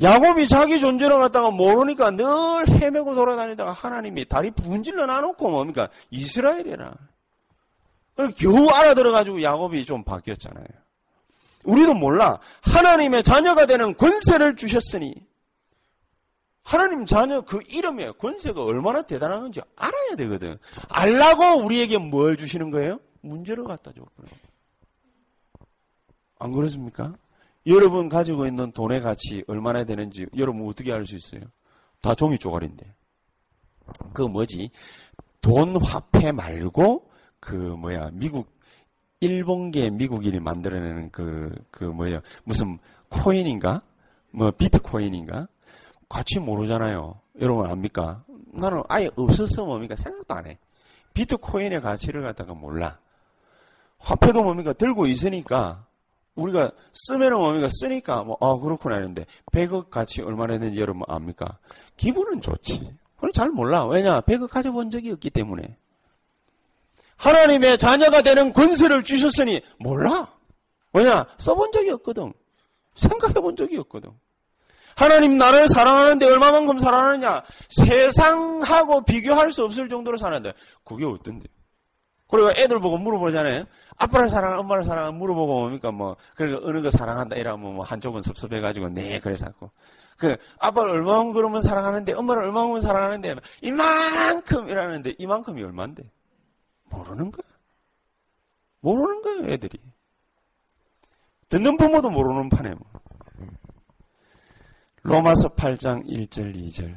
야곱이 0.00 0.46
자기 0.46 0.78
존재를 0.78 1.18
갖다가 1.18 1.50
모르니까 1.50 2.12
늘 2.12 2.24
헤매고 2.68 3.16
돌아다니다가 3.16 3.72
하나님이 3.72 4.26
다리 4.26 4.50
분질러 4.52 5.06
놔놓고 5.06 5.50
뭡니까? 5.50 5.88
이스라엘이라. 6.10 6.94
겨우 8.36 8.68
알아들어가지고 8.68 9.42
야곱이 9.42 9.84
좀 9.84 10.04
바뀌었잖아요. 10.04 10.66
우리도 11.64 11.94
몰라. 11.94 12.38
하나님의 12.62 13.24
자녀가 13.24 13.66
되는 13.66 13.96
권세를 13.96 14.54
주셨으니 14.54 15.14
하나님 16.62 17.04
자녀 17.04 17.40
그 17.40 17.60
이름에 17.68 18.12
권세가 18.12 18.62
얼마나 18.62 19.02
대단한 19.02 19.40
건지 19.40 19.60
알아야 19.74 20.16
되거든. 20.16 20.58
알라고 20.88 21.64
우리에게 21.64 21.98
뭘 21.98 22.36
주시는 22.36 22.70
거예요? 22.70 23.00
문제를 23.20 23.64
갖다 23.64 23.92
줬구나. 23.92 24.28
안 26.38 26.52
그렇습니까? 26.52 27.14
여러분 27.66 28.08
가지고 28.08 28.46
있는 28.46 28.70
돈의 28.72 29.00
가치 29.00 29.44
얼마나 29.46 29.84
되는지 29.84 30.26
여러분 30.36 30.66
어떻게 30.68 30.92
알 30.92 31.04
수 31.04 31.16
있어요? 31.16 31.42
다 32.00 32.14
종이 32.14 32.38
쪼가리인데. 32.38 32.94
그 34.12 34.22
뭐지? 34.22 34.70
돈 35.40 35.82
화폐 35.82 36.30
말고 36.32 37.10
그 37.40 37.54
뭐야 37.54 38.10
미국 38.12 38.50
일본계 39.20 39.90
미국인이 39.90 40.38
만들어내는 40.40 41.10
그 41.10 41.50
그 41.70 41.84
뭐야 41.84 42.20
무슨 42.44 42.78
코인인가? 43.08 43.82
뭐 44.30 44.50
비트코인인가? 44.50 45.48
가치 46.08 46.38
모르잖아요. 46.38 47.20
여러분 47.40 47.66
압니까? 47.66 48.24
나는 48.52 48.82
아예 48.88 49.08
없어서 49.16 49.64
뭡니까 49.64 49.96
생각도 49.96 50.34
안 50.34 50.46
해. 50.46 50.58
비트코인의 51.14 51.80
가치를 51.80 52.22
갖다가 52.22 52.54
몰라. 52.54 52.98
화폐도 53.98 54.42
뭡니까 54.42 54.72
들고 54.72 55.06
있으니까 55.06 55.84
우리가 56.38 56.70
쓰면은 56.92 57.38
뭡니까? 57.38 57.68
쓰니까 57.68 58.22
뭐, 58.22 58.36
아, 58.40 58.56
그렇구나 58.56 58.96
했는데, 58.96 59.26
100억 59.52 59.90
가치 59.90 60.22
얼마나 60.22 60.56
되는지 60.58 60.80
여러분 60.80 61.02
압니까? 61.08 61.58
기분은 61.96 62.40
좋지. 62.40 62.92
그럼 63.16 63.32
잘 63.32 63.50
몰라. 63.50 63.84
왜냐? 63.86 64.20
100억 64.20 64.48
가져본 64.48 64.90
적이 64.90 65.12
없기 65.12 65.30
때문에. 65.30 65.76
하나님의 67.16 67.78
자녀가 67.78 68.22
되는 68.22 68.52
권세를 68.52 69.02
주셨으니 69.02 69.62
몰라. 69.78 70.32
왜냐? 70.92 71.26
써본 71.38 71.72
적이 71.72 71.90
없거든. 71.90 72.32
생각해 72.94 73.34
본 73.34 73.56
적이 73.56 73.78
없거든. 73.78 74.10
하나님 74.94 75.38
나를 75.38 75.66
사랑하는데 75.74 76.24
얼마만큼 76.24 76.78
사랑하느냐? 76.78 77.42
세상하고 77.68 79.04
비교할 79.04 79.50
수 79.50 79.64
없을 79.64 79.88
정도로 79.88 80.16
사랑하는데, 80.16 80.56
그게 80.84 81.04
어떤데? 81.04 81.48
그리고 82.28 82.50
애들 82.50 82.78
보고 82.78 82.98
물어보잖아요. 82.98 83.64
아빠를 83.96 84.28
사랑하, 84.28 84.58
엄마를 84.60 84.84
사랑하 84.84 85.10
물어보고 85.10 85.60
뭡니까 85.60 85.90
뭐 85.90 86.16
그러니까 86.34 86.66
어느 86.66 86.82
거 86.82 86.90
사랑한다 86.90 87.36
이러면 87.36 87.74
뭐 87.74 87.84
한쪽은 87.84 88.22
섭섭해가지고 88.22 88.90
네 88.90 89.18
그래서 89.18 89.46
하고 89.46 89.70
그 90.16 90.36
아빠를 90.58 90.90
얼마만큼 90.92 91.32
그러면 91.32 91.62
사랑하는데 91.62 92.12
엄마를 92.12 92.44
얼마만큼 92.44 92.80
사랑하는데 92.80 93.36
이만큼 93.62 94.68
이라는데 94.68 95.14
이만큼이 95.18 95.62
얼마인데 95.62 96.10
모르는 96.90 97.30
거야. 97.30 97.48
모르는 98.80 99.22
거예요 99.22 99.52
애들이. 99.52 99.78
듣는 101.48 101.76
부모도 101.76 102.10
모르는 102.10 102.48
판에 102.50 102.70
뭐. 102.70 102.86
로마서 105.02 105.48
8장 105.50 106.04
1절 106.06 106.54
2절 106.54 106.96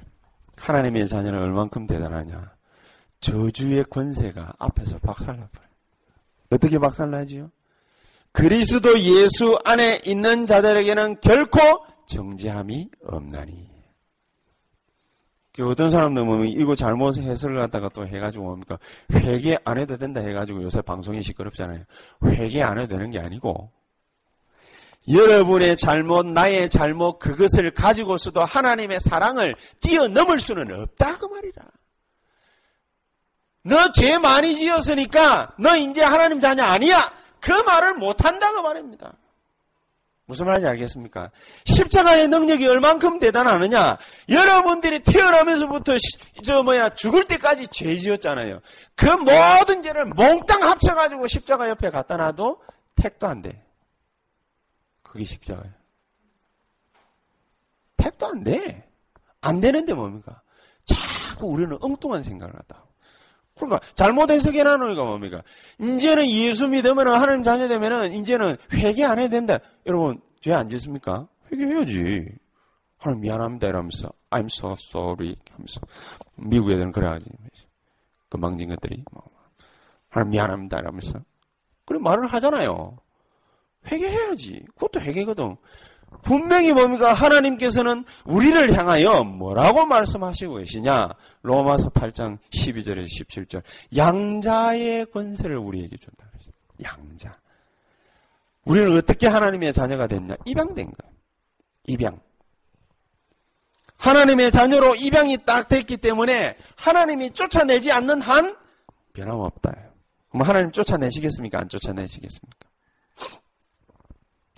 하나님의 0.57 1.07
자녀는 1.07 1.41
얼만큼 1.41 1.87
대단하냐 1.87 2.51
저주의 3.21 3.83
권세가 3.83 4.55
앞에서 4.59 4.97
박살나버려요. 4.99 5.71
어떻게 6.51 6.77
박살나지요? 6.77 7.49
그리스도 8.33 8.97
예수 8.99 9.57
안에 9.63 10.01
있는 10.05 10.45
자들에게는 10.45 11.21
결코 11.21 11.59
정죄함이 12.07 12.89
없나니. 13.05 13.69
그 15.53 15.67
어떤 15.67 15.89
사람들 15.89 16.25
보면 16.25 16.47
이거 16.47 16.75
잘못 16.75 17.17
해석을 17.17 17.57
갖다가 17.57 17.89
또 17.89 18.07
해가지고 18.07 18.45
뭡니까? 18.45 18.79
회개 19.11 19.57
안 19.65 19.77
해도 19.77 19.97
된다 19.97 20.21
해가지고 20.21 20.63
요새 20.63 20.81
방송이 20.81 21.21
시끄럽잖아요. 21.21 21.83
회개 22.25 22.61
안 22.61 22.79
해도 22.79 22.95
되는 22.95 23.11
게 23.11 23.19
아니고 23.19 23.71
여러분의 25.09 25.77
잘못, 25.77 26.25
나의 26.25 26.69
잘못 26.69 27.19
그것을 27.19 27.71
가지고서도 27.71 28.41
하나님의 28.41 28.99
사랑을 29.01 29.55
뛰어넘을 29.79 30.39
수는 30.39 30.71
없다 30.71 31.17
그 31.17 31.25
말이라. 31.25 31.63
너 33.63 33.89
죄 33.91 34.17
많이 34.17 34.55
지었으니까 34.55 35.53
너 35.59 35.75
이제 35.75 36.01
하나님 36.03 36.39
자녀 36.39 36.63
아니야. 36.63 37.11
그 37.39 37.51
말을 37.51 37.95
못 37.95 38.23
한다고 38.25 38.61
말입니다. 38.61 39.13
무슨 40.25 40.45
말인지 40.45 40.67
알겠습니까? 40.67 41.29
십자가의 41.65 42.27
능력이 42.29 42.65
얼만큼 42.65 43.19
대단하느냐? 43.19 43.97
여러분들이 44.29 44.99
태어나면서부터 44.99 45.97
저 46.45 46.63
뭐야 46.63 46.89
죽을 46.89 47.25
때까지 47.25 47.67
죄 47.67 47.97
지었잖아요. 47.97 48.61
그 48.95 49.05
모든 49.07 49.81
죄를 49.81 50.05
몽땅 50.05 50.63
합쳐가지고 50.63 51.27
십자가 51.27 51.67
옆에 51.69 51.89
갖다 51.89 52.15
놔도 52.15 52.61
택도 52.95 53.27
안 53.27 53.41
돼. 53.41 53.61
그게 55.03 55.25
십자가예요. 55.25 55.73
택도 57.97 58.27
안 58.27 58.43
돼. 58.43 58.87
안 59.41 59.59
되는데 59.59 59.93
뭡니까? 59.93 60.41
자꾸 60.85 61.47
우리는 61.47 61.77
엉뚱한 61.81 62.23
생각을 62.23 62.55
하다. 62.55 62.85
그러니까 63.61 63.79
잘못 63.95 64.29
해석해 64.31 64.63
놔 64.63 64.77
놓으니까 64.77 65.03
뭡니까? 65.03 65.41
이제는 65.79 66.27
예수 66.27 66.67
믿으면 66.67 67.07
하나님 67.07 67.43
자녀 67.43 67.67
되면은 67.67 68.13
이제는 68.13 68.57
회개 68.73 69.03
안 69.03 69.19
해도 69.19 69.29
된다. 69.29 69.59
여러분 69.85 70.19
죄 70.39 70.51
안 70.53 70.67
짓습니까? 70.67 71.27
회개해야지. 71.51 72.25
하나님 72.97 73.21
미안합니다 73.21 73.67
이러면서 73.67 74.11
I'm 74.31 74.45
so 74.45 74.73
sorry 74.73 75.35
하면서 75.51 75.79
미국 76.35 76.71
애들은 76.71 76.91
그래야지. 76.91 77.25
금방진 78.29 78.69
것들이 78.69 79.03
뭐, 79.11 79.23
하나님 80.09 80.31
미안합니다 80.31 80.79
이러면서 80.79 81.19
그래 81.85 81.99
말을 81.99 82.27
하잖아요. 82.27 82.97
회개해야지. 83.91 84.65
그것도 84.75 85.01
회개거든. 85.01 85.55
분명히 86.23 86.71
뭡니까? 86.71 87.13
하나님께서는 87.13 88.05
우리를 88.25 88.77
향하여 88.77 89.23
뭐라고 89.23 89.85
말씀하시고 89.85 90.55
계시냐? 90.55 91.09
로마서 91.41 91.89
8장 91.89 92.37
12절에서 92.51 93.07
17절. 93.07 93.63
양자의 93.95 95.07
권세를 95.11 95.57
우리에게 95.57 95.97
준다. 95.97 96.25
양자. 96.83 97.37
우리는 98.65 98.95
어떻게 98.95 99.27
하나님의 99.27 99.73
자녀가 99.73 100.07
됐냐? 100.07 100.35
입양된 100.45 100.91
거예요. 100.91 101.13
입양. 101.87 102.19
하나님의 103.97 104.51
자녀로 104.51 104.95
입양이 104.95 105.37
딱 105.45 105.67
됐기 105.67 105.97
때문에 105.97 106.57
하나님이 106.75 107.31
쫓아내지 107.31 107.91
않는 107.91 108.21
한 108.21 108.55
변함없다. 109.13 109.71
그럼 110.29 110.47
하나님 110.47 110.71
쫓아내시겠습니까? 110.71 111.59
안 111.59 111.69
쫓아내시겠습니까? 111.69 112.70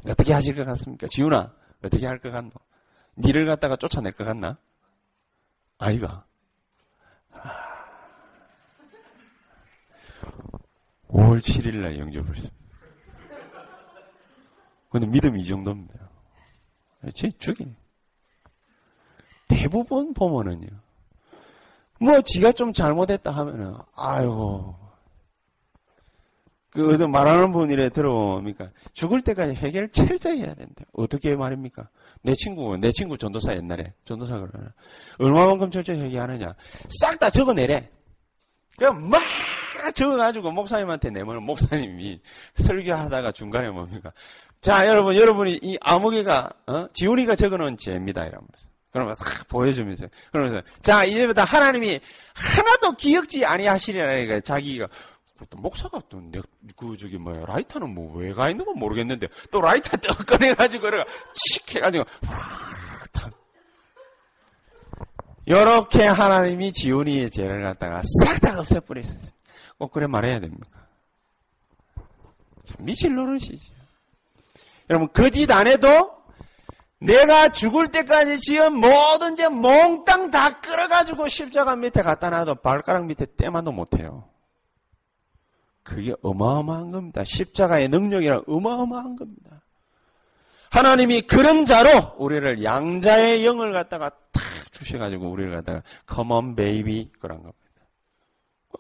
어떻게 0.08 0.34
하실 0.34 0.56
것 0.56 0.66
같습니까? 0.66 1.08
지훈아, 1.08 1.52
어떻게 1.84 2.06
할 2.06 2.20
것 2.20 2.32
같노? 2.32 2.52
니를 3.18 3.46
갖다가 3.46 3.76
쫓아낼 3.76 4.12
것 4.14 4.24
같나? 4.26 4.58
아이가. 5.78 6.26
5월 11.10 11.40
7일 11.40 11.78
날 11.78 12.00
영접을 12.00 12.36
했습니다. 12.36 12.64
근데 14.90 15.08
믿음이 15.08 15.42
이 15.42 15.46
정도입니다. 15.46 16.10
제 17.14 17.30
죽이네. 17.32 17.72
대부분 19.48 20.14
보면은요. 20.14 20.68
뭐 22.00 22.22
지가 22.22 22.52
좀 22.52 22.74
잘못했다 22.74 23.32
하면은 23.32 23.76
아이고 23.96 24.76
그 26.74 26.80
말하는 27.04 27.52
분이래 27.52 27.90
들어보니까 27.90 28.70
죽을 28.94 29.22
때까지 29.22 29.54
해결 29.54 29.90
철저히 29.90 30.40
해야 30.40 30.56
된다. 30.56 30.84
어떻게 30.94 31.36
말입니까? 31.36 31.88
내 32.24 32.34
친구 32.34 32.76
내 32.78 32.92
친구 32.92 33.18
전도사 33.18 33.56
옛날에 33.56 33.94
전도사 34.06 34.36
그러나 34.40 34.74
얼마만큼 35.20 35.70
철저히 35.70 36.02
해결하느냐 36.02 36.56
싹 36.90 37.20
다 37.20 37.30
적어내래. 37.30 37.90
그럼 38.78 39.08
막 39.08 39.22
적어가지고 39.94 40.52
목사님한테 40.52 41.12
내면 41.12 41.44
목사님이 41.44 42.20
설교하다가 42.56 43.32
중간에 43.34 43.70
뭡니까? 43.70 44.12
자 44.60 44.88
여러분 44.88 45.16
여러분이 45.16 45.60
이 45.62 45.78
아무개가 45.82 46.50
어? 46.68 46.88
지훈이가 46.94 47.36
적어놓은 47.36 47.78
죄입니다 47.78 48.22
이러면서 48.22 48.68
그러면 48.92 49.16
탁 49.16 49.48
보여주면서 49.48 50.08
그러면서 50.32 50.62
자 50.82 51.04
이제부터 51.04 51.44
하나님이 51.44 52.00
하나도 52.34 52.94
기억지 52.94 53.46
아니하시리라 53.46 54.40
자기가 54.42 54.88
또 55.50 55.58
목사가 55.58 56.00
또 56.10 56.20
내 56.22 56.42
그 56.78 56.96
저기 56.98 57.18
뭐야 57.18 57.46
라이터는 57.46 57.94
뭐 57.94 58.16
왜 58.22 58.34
가 58.34 58.50
있는 58.50 58.64
건 58.66 58.78
모르겠는데 58.80 59.28
또 59.52 59.60
라이터 59.62 59.98
떠 59.98 60.14
꺼내가지고 60.16 60.84
그래가 60.84 61.06
칙 61.34 61.76
해가지고 61.76 62.06
이렇게 65.46 66.06
하나님이 66.06 66.72
지훈이의 66.72 67.30
죄를 67.30 67.62
갖다가 67.64 68.02
싹 68.24 68.40
다 68.40 68.60
없애버렸어요. 68.60 69.20
꼭 69.78 69.92
그래 69.92 70.08
말해야 70.08 70.40
됩니까? 70.40 70.88
참 72.64 72.78
미칠 72.86 73.14
노릇이지. 73.14 73.74
여러분 74.90 75.10
거짓 75.12 75.50
안 75.52 75.68
해도 75.68 75.90
내가 77.00 77.50
죽을 77.50 77.90
때까지 77.92 78.40
지은 78.40 78.74
모든 78.76 79.36
죄 79.36 79.50
몽땅 79.50 80.32
다 80.32 80.62
끌어가지고 80.62 81.28
십자가 81.28 81.76
밑에 81.76 82.02
갖다 82.02 82.30
놔도 82.30 82.56
발가락 82.62 83.06
밑에 83.08 83.26
때만도 83.26 83.74
못해요. 83.74 84.30
그게 85.84 86.14
어마어마한 86.22 86.92
겁니다. 86.92 87.24
십자가의 87.24 87.90
능력이란 87.90 88.44
어마어마한 88.48 89.16
겁니다. 89.16 89.62
하나님이 90.70 91.22
그런 91.22 91.66
자로 91.66 92.16
우리를 92.18 92.64
양자의 92.64 93.46
영을 93.46 93.72
갖다가 93.72 94.10
탁 94.32 94.44
주셔가지고 94.72 95.30
우리를 95.30 95.54
갖다가 95.56 95.84
on 96.18 96.56
baby 96.56 97.10
그런 97.20 97.38
겁니다. 97.38 97.60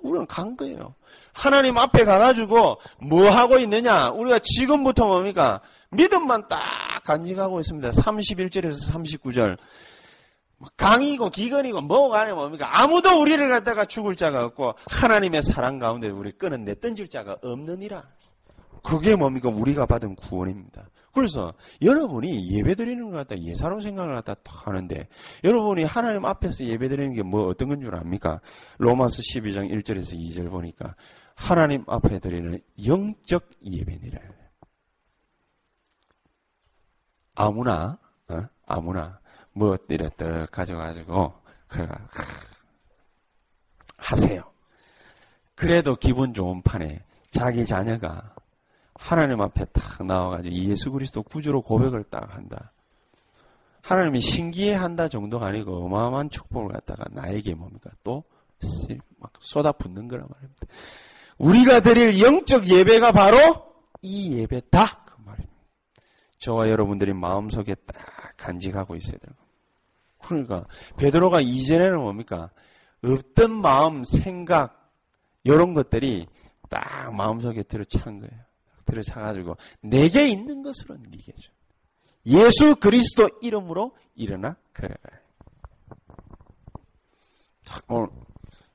우리는 0.01 0.25
간 0.25 0.57
거예요. 0.57 0.95
하나님 1.33 1.77
앞에 1.77 2.03
가가지고 2.03 2.79
뭐 2.99 3.29
하고 3.29 3.57
있느냐? 3.59 4.09
우리가 4.09 4.39
지금부터 4.39 5.05
뭡니까? 5.05 5.61
믿음만 5.91 6.47
딱 6.47 6.59
간직하고 7.03 7.59
있습니다. 7.59 7.91
31절에서 7.91 8.91
39절. 8.91 9.57
강이고 10.77 11.29
기근이고 11.29 11.81
뭐가 11.81 12.21
아니 12.21 12.31
뭡니까? 12.31 12.69
아무도 12.81 13.19
우리를 13.21 13.47
갖다가 13.49 13.85
죽을 13.85 14.15
자가 14.15 14.45
없고 14.45 14.73
하나님의 14.89 15.43
사랑 15.43 15.79
가운데 15.79 16.09
우리 16.09 16.31
끊어내 16.31 16.79
던질 16.79 17.09
자가 17.09 17.37
없느니라. 17.43 18.03
그게 18.83 19.15
뭡니까? 19.15 19.49
우리가 19.49 19.85
받은 19.85 20.15
구원입니다. 20.15 20.89
그래서 21.13 21.53
여러분이 21.81 22.49
예배 22.57 22.75
드리는 22.75 23.09
것 23.11 23.15
같다 23.17 23.39
예사로 23.39 23.79
생각을 23.79 24.13
갖다 24.15 24.33
딱 24.33 24.67
하는데 24.67 25.07
여러분이 25.43 25.83
하나님 25.83 26.25
앞에서 26.25 26.65
예배 26.65 26.89
드리는 26.89 27.13
게 27.13 27.21
뭐 27.21 27.47
어떤 27.47 27.69
건 27.69 27.79
줄 27.81 27.95
압니까? 27.95 28.41
로마서 28.79 29.17
12장 29.21 29.69
1절에서 29.71 30.17
2절 30.19 30.49
보니까 30.49 30.95
하나님 31.35 31.83
앞에 31.87 32.19
드리는 32.19 32.59
영적 32.85 33.47
예배니라. 33.63 34.19
아무나 37.35 37.97
어? 38.29 38.41
아무나 38.65 39.19
뭐 39.53 39.77
이랬다 39.87 40.47
가져가지고 40.47 41.33
그래가 41.67 42.07
하세요. 43.97 44.43
그래도 45.55 45.95
기분 45.95 46.33
좋은 46.33 46.61
판에 46.61 47.03
자기 47.31 47.65
자녀가 47.65 48.35
하나님 48.95 49.41
앞에 49.41 49.65
딱 49.65 50.05
나와가지고 50.05 50.55
예수 50.55 50.91
그리스도 50.91 51.23
구주로 51.23 51.61
고백을 51.61 52.03
딱 52.05 52.33
한다. 52.35 52.71
하나님이 53.81 54.21
신기해 54.21 54.75
한다 54.75 55.07
정도가 55.07 55.47
아니고 55.47 55.85
어마어마한 55.85 56.29
축복을 56.29 56.69
갖다가 56.73 57.05
나에게 57.11 57.53
뭡니까? 57.55 57.89
또 58.03 58.23
막 59.19 59.31
쏟아붓는 59.39 60.07
거란 60.07 60.27
말입니다. 60.29 60.67
우리가 61.37 61.79
드릴 61.79 62.21
영적 62.21 62.69
예배가 62.69 63.11
바로 63.11 63.37
이 64.01 64.37
예배다. 64.37 65.03
그 65.05 65.21
말입니다. 65.21 65.53
저와 66.39 66.69
여러분들이 66.69 67.13
마음속에 67.13 67.75
딱 67.75 67.95
간직하고 68.37 68.95
있어야 68.95 69.17
되는. 69.17 69.35
그러니까 70.27 70.65
베드로가 70.97 71.41
이전에는 71.41 71.99
뭡니까? 71.99 72.49
없던 73.03 73.61
마음, 73.61 74.03
생각 74.03 74.91
이런 75.43 75.73
것들이 75.73 76.27
딱 76.69 77.13
마음속에 77.13 77.63
들어찬 77.63 78.19
거예요. 78.19 78.43
들어차가지고 78.85 79.55
내게 79.81 80.27
있는 80.27 80.61
것으로 80.61 80.95
네게 80.95 81.33
줘. 81.33 81.51
예수 82.25 82.75
그리스도 82.75 83.29
이름으로 83.41 83.95
일어나 84.15 84.55
그래. 84.71 84.95
오늘 87.87 88.07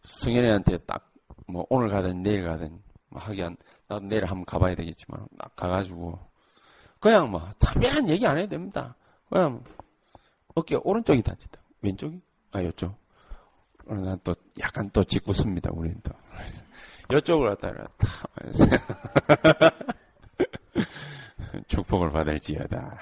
승현이한테 0.05 0.79
딱 0.79 1.09
뭐 1.49 1.67
오늘 1.71 1.89
가든 1.89 2.23
내일 2.23 2.45
가든 2.45 2.81
뭐 3.09 3.21
하긴 3.23 3.57
나도 3.89 4.07
내일 4.07 4.27
한번 4.27 4.45
가봐야 4.45 4.75
되겠지만 4.75 5.27
딱 5.39 5.57
가가지고 5.57 6.19
그냥 7.01 7.31
뭐 7.31 7.49
특별한 7.59 8.09
얘기 8.09 8.27
안 8.27 8.37
해도 8.37 8.51
됩니다. 8.51 8.95
그냥 9.31 9.65
어깨 10.59 10.77
오른쪽이 10.83 11.23
다친다. 11.23 11.61
왼쪽이? 11.83 12.21
아 12.53 12.61
이쪽. 12.61 12.95
난또 13.87 14.35
약간 14.61 14.91
또 14.93 15.03
짓궂습니다. 15.03 15.71
우리는 15.73 15.99
또. 16.03 16.13
이쪽으로 17.17 17.57
갔다가 17.57 17.89
다 17.97 18.29
축복을 21.69 22.11
받을지어다. 22.11 22.99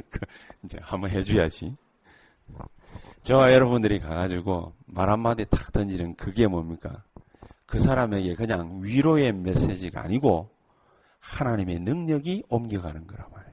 이제 0.64 0.78
한번 0.80 1.10
해줘야지. 1.10 1.76
저와 3.22 3.52
여러분들이 3.52 3.98
가가지고 4.00 4.72
말 4.86 5.10
한마디 5.10 5.44
탁 5.44 5.70
던지는 5.72 6.14
그게 6.16 6.46
뭡니까? 6.46 7.04
그 7.66 7.78
사람에게 7.78 8.34
그냥 8.34 8.80
위로의 8.82 9.32
메시지가 9.32 10.02
아니고 10.02 10.50
하나님의 11.20 11.80
능력이 11.80 12.44
옮겨가는 12.48 13.06
거란 13.06 13.26
말이에요. 13.30 13.51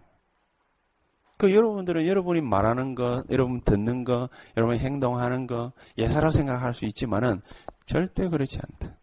그 1.40 1.56
여러분들은 1.56 2.06
여러분이 2.06 2.42
말하는 2.42 2.96
거, 2.96 3.24
여러분 3.30 3.62
듣는 3.62 4.04
거, 4.04 4.28
여러분 4.58 4.78
행동하는 4.78 5.48
거 5.48 5.72
예사로 5.98 6.32
생각할 6.32 6.74
수 6.74 6.84
있지만은 6.84 7.42
절대 7.86 8.28
그렇지 8.28 8.60
않다. 8.60 8.98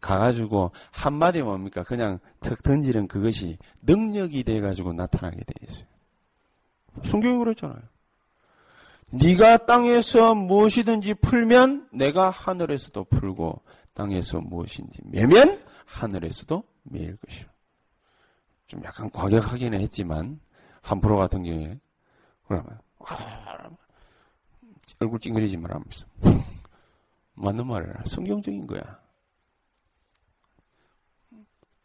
가가지고 0.00 0.70
한마디 0.92 1.42
뭡니까? 1.42 1.82
그냥 1.82 2.20
턱 2.38 2.62
던지는 2.62 3.08
그것이 3.08 3.58
능력이 3.82 4.44
돼가지고 4.44 4.92
나타나게 4.92 5.38
돼 5.38 5.52
있어요. 5.62 5.86
성경이 7.02 7.36
그렇잖아요. 7.38 7.82
네가 9.10 9.66
땅에서 9.66 10.36
무엇이든지 10.36 11.14
풀면 11.14 11.88
내가 11.92 12.30
하늘에서도 12.30 13.02
풀고 13.10 13.60
땅에서 13.92 14.40
무엇인지 14.40 15.00
매면 15.04 15.60
하늘에서도 15.84 16.62
매일 16.84 17.16
것이라. 17.16 17.48
좀 18.68 18.84
약간 18.84 19.10
과격하기는 19.10 19.80
했지만 19.80 20.38
한 20.86 21.00
프로 21.00 21.16
같은 21.16 21.42
경우에 21.42 21.78
그러면 22.46 22.78
아, 23.00 23.68
얼굴 25.00 25.18
찡그리지 25.18 25.56
말하면서 25.56 26.06
맞는 27.34 27.66
말이라 27.66 28.04
성경적인 28.06 28.66
거야. 28.68 29.00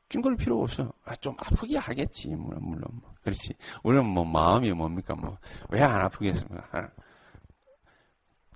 찡그릴 0.10 0.38
필요 0.38 0.62
없어. 0.62 0.92
아, 1.06 1.16
좀 1.16 1.36
아프게 1.40 1.78
하겠지. 1.78 2.28
물론, 2.30 2.60
물론. 2.62 2.84
그렇지. 3.24 3.54
우리는 3.84 4.06
뭐 4.06 4.24
마음이 4.26 4.72
뭡니까? 4.74 5.16
뭐, 5.16 5.38
왜 5.70 5.82
안 5.82 6.02
아프겠습니까? 6.02 6.92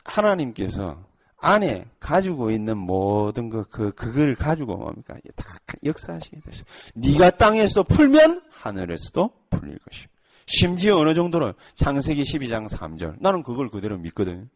하나님께서 0.04 1.02
안에 1.38 1.86
가지고 2.00 2.52
있는 2.52 2.78
모든 2.78 3.50
그, 3.50 3.64
그, 3.70 3.92
그걸 3.94 4.36
가지고 4.36 4.76
뭡니까? 4.76 5.16
다 5.36 5.46
역사하시게 5.84 6.42
됐어요. 6.42 6.66
네가 6.96 7.32
땅에서 7.32 7.84
풀면 7.84 8.42
하늘에서도 8.52 9.30
풀릴 9.50 9.80
것이요. 9.80 10.08
심지어 10.46 10.98
어느 10.98 11.14
정도로 11.14 11.54
창세기 11.76 12.24
12장 12.24 12.70
3절. 12.70 13.18
나는 13.20 13.44
그걸 13.44 13.70
그대로 13.70 13.98
믿거든. 13.98 14.50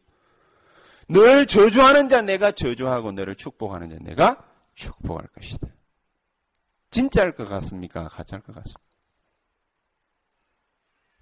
늘 1.08 1.46
저주하는 1.46 2.08
자 2.08 2.22
내가 2.22 2.52
저주하고 2.52 3.12
너를 3.12 3.34
축복하는 3.34 3.90
자 3.90 3.96
내가 4.00 4.44
축복할 4.74 5.26
것이다. 5.28 5.66
진짜일 6.90 7.32
것 7.34 7.48
같습니까? 7.48 8.08
가짜일 8.08 8.42
것 8.42 8.54
같습니까? 8.54 8.80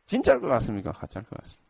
진짜일 0.06 0.40
것 0.40 0.48
같습니까? 0.48 0.92
가짜일 0.92 1.26
것 1.26 1.38
같습니까? 1.40 1.68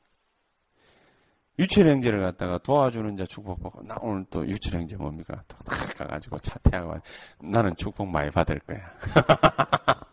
유출행제를 1.61 2.21
갖다가 2.23 2.59
도와주는 2.59 3.17
자 3.17 3.25
축복받고 3.27 3.83
나 3.83 3.97
오늘 4.01 4.25
또 4.31 4.47
유출행제 4.47 4.97
뭡니까? 4.97 5.43
탁 5.49 5.59
가가지고 5.97 6.39
차태하고 6.39 7.01
나는 7.41 7.75
축복 7.77 8.09
많이 8.09 8.31
받을 8.31 8.61
거야. 8.61 8.81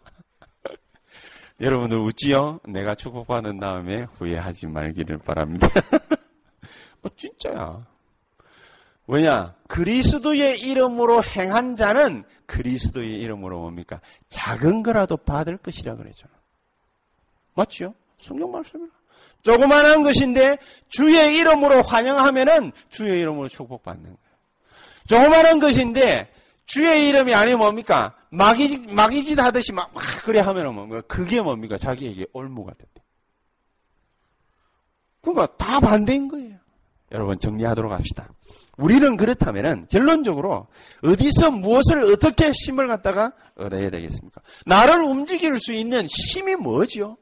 여러분들 1.62 1.98
웃지요? 2.00 2.60
내가 2.68 2.96
축복받은 2.96 3.60
다음에 3.60 4.04
후회하지 4.18 4.68
말기를 4.68 5.20
바랍니다. 5.20 5.68
어, 7.02 7.10
진짜야. 7.16 7.86
왜냐? 9.08 9.56
그리스도의 9.68 10.60
이름으로 10.60 11.24
행한 11.24 11.76
자는 11.76 12.24
그리스도의 12.46 13.20
이름으로 13.22 13.60
뭡니까? 13.60 14.02
작은 14.30 14.84
거라도 14.84 15.16
받을 15.16 15.58
것이라 15.58 15.96
그랬잖아. 15.96 16.34
맞죠? 17.54 17.94
성경 18.18 18.52
말씀이라. 18.52 18.90
조그만한 19.44 20.02
것인데 20.02 20.58
주의 20.90 21.38
이름으로 21.38 21.84
환영하면은 21.84 22.72
주의 22.90 23.20
이름으로 23.22 23.48
축복받는 23.48 24.04
거예요. 24.04 24.18
조그만한 25.08 25.60
것인데 25.60 26.32
주의 26.66 27.08
이름이 27.08 27.34
아니면 27.34 27.60
뭡니까? 27.60 28.16
마귀, 28.32 28.88
마귀짓 28.88 29.40
하듯이 29.40 29.72
막, 29.72 29.94
막 29.94 30.04
그래 30.24 30.40
하면은 30.40 30.74
뭡니까? 30.74 31.02
그게 31.08 31.42
뭡니까? 31.42 31.78
자기에게 31.78 32.28
올무가 32.34 32.74
된다. 32.74 32.92
그러니까 35.22 35.56
다 35.58 35.80
반대인 35.80 36.28
거예요. 36.28 36.58
여러분 37.12 37.40
정리하도록 37.40 37.92
합시다. 37.92 38.30
우리는 38.78 39.16
그렇다면은 39.16 39.88
결론적으로 39.90 40.68
어디서 41.04 41.52
무엇을 41.52 42.12
어떻게 42.12 42.52
힘을 42.52 42.88
갖다가 42.88 43.32
얻어야 43.56 43.90
되겠습니까? 43.90 44.42
나를 44.66 45.02
움직일 45.02 45.58
수 45.58 45.72
있는 45.74 46.06
힘이 46.08 46.56
뭐지요? 46.56 47.18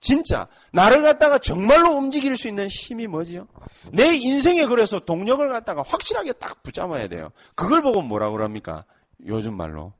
진짜 0.00 0.46
나를 0.72 1.02
갖다가 1.02 1.38
정말로 1.38 1.90
움직일 1.92 2.36
수 2.36 2.48
있는 2.48 2.68
힘이 2.68 3.06
뭐지요? 3.06 3.46
내 3.92 4.14
인생에 4.14 4.66
그래서 4.66 5.00
동력을 5.00 5.46
갖다가 5.48 5.82
확실하게 5.82 6.34
딱 6.34 6.62
붙잡아야 6.62 7.08
돼요. 7.08 7.30
그걸 7.54 7.82
보고 7.82 8.02
뭐라 8.02 8.30
그럽니까? 8.30 8.84
요즘 9.26 9.56
말로 9.56 9.92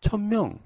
천명. 0.00 0.58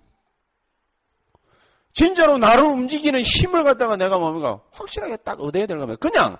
진짜로 1.92 2.38
나를 2.38 2.64
움직이는 2.64 3.22
힘을 3.22 3.64
갖다가 3.64 3.96
내가 3.96 4.18
뭡니까? 4.18 4.60
확실하게 4.72 5.18
딱 5.18 5.40
얻어야 5.40 5.66
될 5.66 5.78
거면 5.78 5.96
그냥 5.98 6.36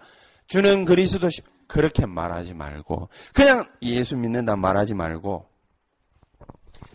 주는 0.47 0.85
그리스도 0.85 1.29
그렇게 1.67 2.05
말하지 2.05 2.53
말고 2.55 3.09
그냥 3.33 3.65
예수 3.83 4.17
믿는다 4.17 4.57
말하지 4.57 4.95
말고 4.95 5.49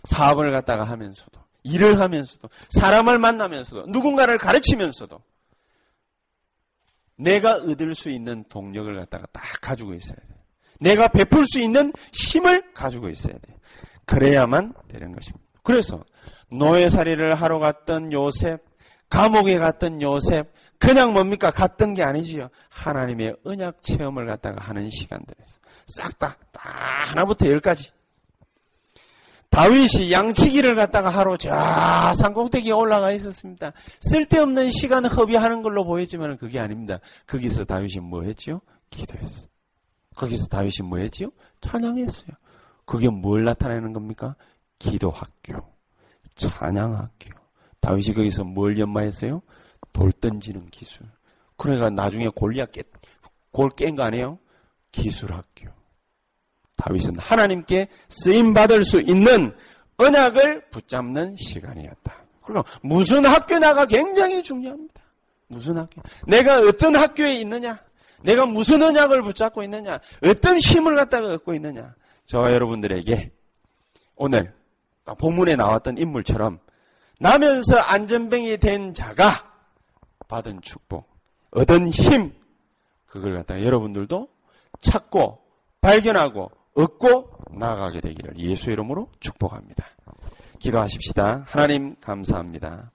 사업을 0.04 0.52
갖다가 0.52 0.84
하면서도 0.84 1.40
일을 1.64 2.00
하면서도 2.00 2.48
사람을 2.68 3.18
만나면서도 3.18 3.86
누군가를 3.88 4.38
가르치면서도 4.38 5.20
내가 7.20 7.56
얻을 7.56 7.94
수 7.94 8.10
있는 8.10 8.44
동력을 8.48 8.94
갖다가 8.96 9.26
딱 9.32 9.42
가지고 9.60 9.94
있어야 9.94 10.16
돼. 10.16 10.34
내가 10.80 11.08
베풀 11.08 11.44
수 11.46 11.58
있는 11.58 11.92
힘을 12.12 12.72
가지고 12.72 13.08
있어야 13.08 13.34
돼. 13.34 13.54
그래야만 14.06 14.72
되는 14.88 15.12
것입니다. 15.12 15.44
그래서 15.62 16.02
노예살이를 16.50 17.34
하러 17.34 17.58
갔던 17.58 18.12
요셉, 18.12 18.62
감옥에 19.08 19.58
갔던 19.58 20.00
요셉, 20.02 20.52
그냥 20.78 21.12
뭡니까? 21.12 21.50
갔던 21.50 21.94
게 21.94 22.02
아니지요. 22.02 22.48
하나님의 22.70 23.36
언약 23.44 23.82
체험을 23.82 24.26
갖다가 24.26 24.64
하는 24.64 24.88
시간들에서. 24.88 25.60
싹 25.86 26.18
다, 26.18 26.36
다 26.52 26.70
하나부터 27.08 27.46
열까지. 27.46 27.90
다윗이 29.50 30.12
양치기를 30.12 30.76
갖다가 30.76 31.10
하러 31.10 31.36
저 31.36 31.50
산꼭대기에 32.14 32.72
올라가 32.72 33.12
있었습니다. 33.12 33.72
쓸데없는 34.00 34.70
시간 34.70 35.04
허비하는 35.04 35.62
걸로 35.62 35.84
보이지만 35.84 36.36
그게 36.38 36.60
아닙니다. 36.60 37.00
거기서 37.26 37.64
다윗이 37.64 38.00
뭐 38.00 38.22
했지요? 38.22 38.60
기도했어. 38.90 39.48
거기서 40.14 40.46
다윗이 40.46 40.88
뭐 40.88 40.98
했지요? 40.98 41.30
찬양했어요. 41.62 42.28
그게 42.84 43.08
뭘 43.08 43.44
나타내는 43.44 43.92
겁니까? 43.92 44.36
기도 44.78 45.10
학교, 45.10 45.60
찬양 46.36 46.94
학교. 46.96 47.30
다윗이 47.80 48.14
거기서 48.14 48.44
뭘 48.44 48.78
연마했어요? 48.78 49.42
돌 49.92 50.12
던지는 50.12 50.68
기술. 50.70 51.06
그러니까 51.56 51.90
나중에 51.90 52.28
골리앗 52.28 52.72
깨, 52.72 52.82
골깬 53.50 53.96
거 53.96 54.04
아니에요? 54.04 54.38
기술 54.92 55.32
학교. 55.32 55.70
다윗은 56.80 57.18
하나님께 57.18 57.88
쓰임 58.08 58.54
받을 58.54 58.84
수 58.84 59.00
있는 59.00 59.54
언약을 59.98 60.70
붙잡는 60.70 61.36
시간이었다. 61.36 62.24
그럼 62.42 62.64
무슨 62.82 63.26
학교 63.26 63.58
나가 63.58 63.84
굉장히 63.84 64.42
중요합니다. 64.42 65.00
무슨 65.46 65.76
학교? 65.76 66.00
내가 66.26 66.58
어떤 66.60 66.96
학교에 66.96 67.34
있느냐? 67.34 67.78
내가 68.22 68.46
무슨 68.46 68.82
언약을 68.82 69.22
붙잡고 69.22 69.62
있느냐? 69.64 70.00
어떤 70.24 70.58
힘을 70.58 70.96
갖다가 70.96 71.34
얻고 71.34 71.54
있느냐? 71.54 71.94
저와 72.26 72.52
여러분들에게 72.52 73.30
오늘 74.16 74.54
본문에 75.18 75.56
나왔던 75.56 75.98
인물처럼 75.98 76.60
나면서 77.18 77.78
안전뱅이 77.78 78.56
된 78.58 78.94
자가 78.94 79.52
받은 80.28 80.62
축복, 80.62 81.10
얻은 81.50 81.88
힘, 81.88 82.32
그걸 83.06 83.34
갖다가 83.34 83.62
여러분들도 83.62 84.28
찾고 84.80 85.40
발견하고 85.80 86.50
얻고 86.74 87.30
나아가게 87.52 88.00
되기를 88.00 88.38
예수 88.38 88.70
이름으로 88.70 89.08
축복합니다. 89.20 89.86
기도하십시다. 90.58 91.44
하나님 91.46 91.96
감사합니다. 92.00 92.92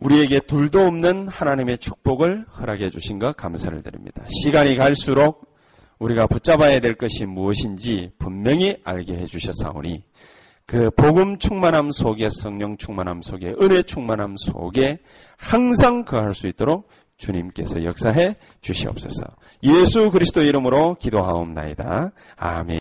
우리에게 0.00 0.40
둘도 0.40 0.80
없는 0.80 1.28
하나님의 1.28 1.78
축복을 1.78 2.46
허락해 2.58 2.90
주신 2.90 3.18
것 3.18 3.36
감사를 3.36 3.82
드립니다. 3.82 4.24
시간이 4.28 4.76
갈수록 4.76 5.48
우리가 5.98 6.28
붙잡아야 6.28 6.78
될 6.78 6.94
것이 6.94 7.24
무엇인지 7.24 8.12
분명히 8.18 8.80
알게 8.84 9.14
해 9.14 9.24
주셨사오니 9.24 10.04
그 10.66 10.90
복음 10.90 11.38
충만함 11.38 11.92
속에 11.92 12.28
성령 12.30 12.76
충만함 12.76 13.22
속에 13.22 13.54
은혜 13.60 13.82
충만함 13.82 14.36
속에 14.36 14.98
항상 15.36 16.04
거할 16.04 16.34
수 16.34 16.46
있도록 16.46 16.88
주님께서 17.18 17.84
역사해 17.84 18.36
주시옵소서. 18.60 19.26
예수 19.64 20.10
그리스도 20.10 20.42
이름으로 20.42 20.94
기도하옵나이다. 20.94 22.12
아멘. 22.36 22.76